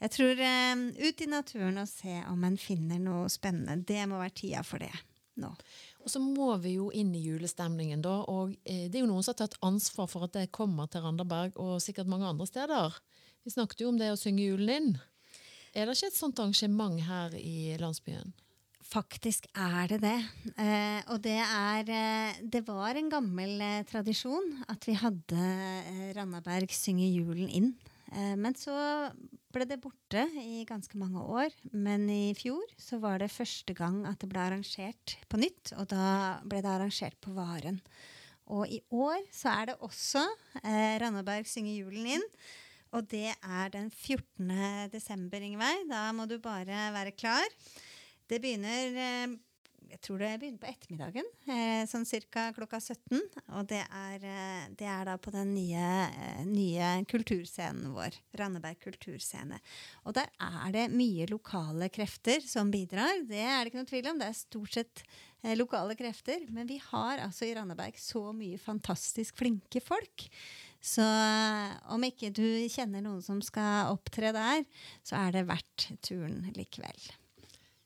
Jeg 0.00 0.10
tror 0.10 0.40
eh, 0.42 0.74
ut 1.08 1.20
i 1.22 1.26
naturen 1.30 1.78
og 1.78 1.88
se 1.88 2.18
om 2.28 2.44
en 2.44 2.58
finner 2.58 2.98
noe 2.98 3.28
spennende. 3.32 3.84
Det 3.86 4.02
må 4.10 4.18
være 4.18 4.34
tida 4.42 4.64
for 4.66 4.78
det 4.82 4.92
nå. 5.38 5.52
Og 6.02 6.10
så 6.10 6.18
må 6.20 6.50
vi 6.58 6.74
jo 6.74 6.90
inn 6.90 7.14
i 7.14 7.22
julestemningen, 7.22 8.02
da. 8.02 8.16
Og 8.26 8.56
eh, 8.66 8.88
det 8.90 8.98
er 8.98 9.04
jo 9.06 9.12
noen 9.12 9.22
som 9.22 9.36
har 9.36 9.46
tatt 9.46 9.56
ansvar 9.62 10.10
for 10.10 10.26
at 10.26 10.34
det 10.34 10.50
kommer 10.52 10.90
til 10.90 11.06
Randaberg, 11.06 11.54
og 11.56 11.78
sikkert 11.80 12.10
mange 12.10 12.26
andre 12.26 12.46
steder. 12.50 12.98
Vi 13.46 13.54
snakket 13.54 13.86
jo 13.86 13.92
om 13.94 13.98
det 14.02 14.10
å 14.12 14.18
synge 14.18 14.42
julen 14.50 14.74
inn. 14.74 14.98
Er 15.74 15.86
det 15.86 15.96
ikke 15.96 16.10
et 16.12 16.18
sånt 16.18 16.38
arrangement 16.42 17.00
her 17.06 17.34
i 17.38 17.76
landsbyen? 17.80 18.32
Faktisk 18.88 19.44
er 19.52 19.90
det 19.90 19.98
det. 20.00 20.16
Eh, 20.56 21.00
og 21.12 21.20
det 21.20 21.36
er 21.44 21.90
eh, 21.92 22.38
Det 22.40 22.62
var 22.64 22.96
en 22.96 23.10
gammel 23.12 23.60
eh, 23.60 23.82
tradisjon 23.88 24.62
at 24.72 24.86
vi 24.88 24.94
hadde 24.96 25.36
eh, 25.42 26.06
Randaberg 26.16 26.72
synge 26.72 27.10
julen 27.12 27.50
inn. 27.52 27.74
Eh, 28.14 28.32
men 28.40 28.56
så 28.56 28.72
ble 29.52 29.66
det 29.68 29.80
borte 29.82 30.24
i 30.40 30.64
ganske 30.68 30.96
mange 30.96 31.20
år. 31.20 31.52
Men 31.72 32.08
i 32.08 32.32
fjor 32.38 32.64
så 32.80 32.96
var 33.02 33.20
det 33.20 33.28
første 33.34 33.76
gang 33.76 34.06
at 34.08 34.22
det 34.24 34.30
ble 34.32 34.40
arrangert 34.46 35.18
på 35.28 35.40
nytt. 35.42 35.74
Og 35.76 35.90
da 35.92 36.38
ble 36.48 36.62
det 36.64 36.72
arrangert 36.72 37.18
på 37.20 37.36
Varen. 37.36 37.82
Og 38.48 38.64
i 38.72 38.80
år 38.88 39.20
så 39.36 39.52
er 39.52 39.68
det 39.68 39.76
også 39.84 40.24
eh, 40.62 40.96
Randaberg 41.02 41.44
synge 41.50 41.76
julen 41.76 42.08
inn. 42.16 42.26
Og 42.96 43.04
det 43.10 43.32
er 43.34 43.74
den 43.74 43.90
14. 43.90 44.88
desember, 44.92 45.44
Ingveig. 45.44 45.84
Da 45.90 46.08
må 46.16 46.28
du 46.28 46.38
bare 46.42 46.88
være 46.94 47.12
klar. 47.16 47.44
Det 48.28 48.40
begynner 48.40 48.96
eh, 49.04 49.36
jeg 49.88 50.00
tror 50.04 50.20
det 50.20 50.34
begynner 50.40 50.60
på 50.60 50.68
ettermiddagen, 50.68 51.28
eh, 51.48 51.82
sånn 51.88 52.04
ca. 52.04 52.50
klokka 52.52 52.80
17. 52.80 53.22
Og 53.56 53.68
det 53.70 53.80
er, 53.80 54.16
eh, 54.20 54.68
det 54.76 54.84
er 54.86 55.04
da 55.08 55.16
på 55.16 55.32
den 55.32 55.54
nye, 55.54 56.44
nye 56.44 56.90
kulturscenen 57.08 57.94
vår, 57.94 58.18
Randeberg 58.36 58.78
kulturscene. 58.84 59.60
Og 60.04 60.14
der 60.14 60.28
er 60.38 60.72
det 60.72 60.90
mye 60.92 61.26
lokale 61.30 61.88
krefter 61.88 62.44
som 62.44 62.70
bidrar. 62.70 63.24
Det 63.24 63.40
er 63.40 63.64
det 63.64 63.72
ikke 63.72 63.80
noe 63.80 63.92
tvil 63.92 64.10
om. 64.12 64.18
Det 64.18 64.28
er 64.28 64.36
stort 64.36 64.72
sett 64.76 65.02
lokale 65.56 65.96
krefter. 65.96 66.44
Men 66.50 66.66
vi 66.66 66.78
har 66.90 67.18
altså 67.24 67.46
i 67.46 67.54
Randeberg 67.54 67.96
så 67.96 68.32
mye 68.34 68.58
fantastisk 68.58 69.38
flinke 69.38 69.80
folk. 69.80 70.28
Så 70.84 71.02
eh, 71.02 71.72
om 71.94 72.04
ikke 72.06 72.30
du 72.34 72.46
kjenner 72.70 73.02
noen 73.04 73.22
som 73.24 73.40
skal 73.44 73.92
opptre 73.94 74.32
der, 74.36 74.62
så 75.06 75.18
er 75.24 75.34
det 75.34 75.48
verdt 75.48 75.88
turen 76.06 76.44
likevel. 76.56 77.08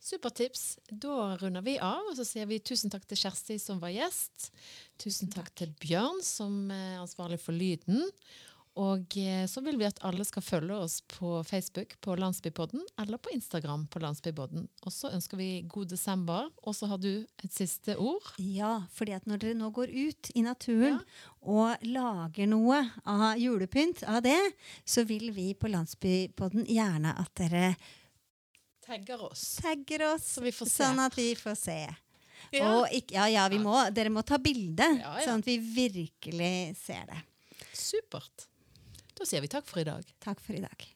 Supertips. 0.02 0.80
Da 0.90 1.36
runder 1.38 1.62
vi 1.62 1.76
av, 1.78 2.02
og 2.10 2.16
så 2.18 2.26
sier 2.26 2.48
vi 2.50 2.58
tusen 2.58 2.90
takk 2.90 3.04
til 3.06 3.20
Kjersti 3.20 3.56
som 3.62 3.78
var 3.82 3.92
gjest. 3.94 4.50
Tusen 5.00 5.30
takk, 5.30 5.52
til 5.54 5.70
Bjørn 5.78 6.18
som 6.26 6.72
er 6.74 6.98
ansvarlig 6.98 7.38
for 7.40 7.54
lyden. 7.54 8.10
Og 8.80 9.16
eh, 9.20 9.42
så 9.52 9.60
vil 9.60 9.76
vi 9.76 9.84
at 9.84 9.98
alle 10.00 10.24
skal 10.24 10.40
følge 10.42 10.76
oss 10.80 11.02
på 11.12 11.42
Facebook 11.44 11.90
på 12.00 12.14
Landsbypodden 12.16 12.80
eller 13.02 13.18
på 13.20 13.28
Instagram 13.34 13.82
på 13.92 14.00
Landsbypodden. 14.00 14.64
Og 14.86 14.92
så 14.94 15.10
ønsker 15.12 15.36
vi 15.36 15.48
god 15.68 15.90
desember. 15.92 16.48
Og 16.64 16.72
så 16.78 16.88
har 16.88 16.96
du 17.02 17.10
et 17.44 17.52
siste 17.52 17.98
ord. 18.00 18.30
Ja, 18.40 18.86
fordi 18.96 19.12
at 19.12 19.26
når 19.28 19.42
dere 19.42 19.58
nå 19.60 19.68
går 19.76 19.92
ut 19.92 20.30
i 20.34 20.44
naturen 20.46 21.02
og 21.42 21.84
lager 21.84 22.48
noe 22.48 22.78
av 23.04 23.36
julepynt 23.42 24.06
av 24.08 24.22
det, 24.24 24.38
så 24.88 25.04
vil 25.04 25.28
vi 25.36 25.50
på 25.52 25.68
Landsbypodden 25.68 26.64
gjerne 26.72 27.12
at 27.20 27.34
dere 27.42 27.74
Tagger 28.82 29.20
oss. 29.28 29.42
tagger 29.62 30.02
oss, 30.14 30.24
Så 30.34 30.40
vi 30.42 30.50
får 30.52 30.66
se. 30.66 30.82
sånn 30.82 30.98
at 31.04 31.14
vi 31.16 31.28
får 31.38 31.54
se. 31.60 31.76
Ja. 32.52 32.72
Og 32.80 32.88
ikke, 32.92 33.14
ja, 33.14 33.28
ja, 33.30 33.44
vi 33.52 33.60
må, 33.62 33.76
dere 33.94 34.10
må 34.10 34.24
ta 34.26 34.40
bilde, 34.42 34.88
Ja, 34.98 35.12
ja. 35.20 35.26
sånn 35.28 35.44
at 35.44 35.46
vi 35.46 35.58
virkelig 35.60 36.74
ser 36.80 37.04
det. 37.12 37.20
Supert. 37.78 38.48
Da 39.18 39.28
sier 39.28 39.44
vi 39.44 39.50
takk 39.52 39.68
for 39.68 39.82
i 39.82 39.88
dag. 39.88 40.06
Takk 40.24 40.40
for 40.40 40.56
i 40.56 40.62
dag. 40.64 40.88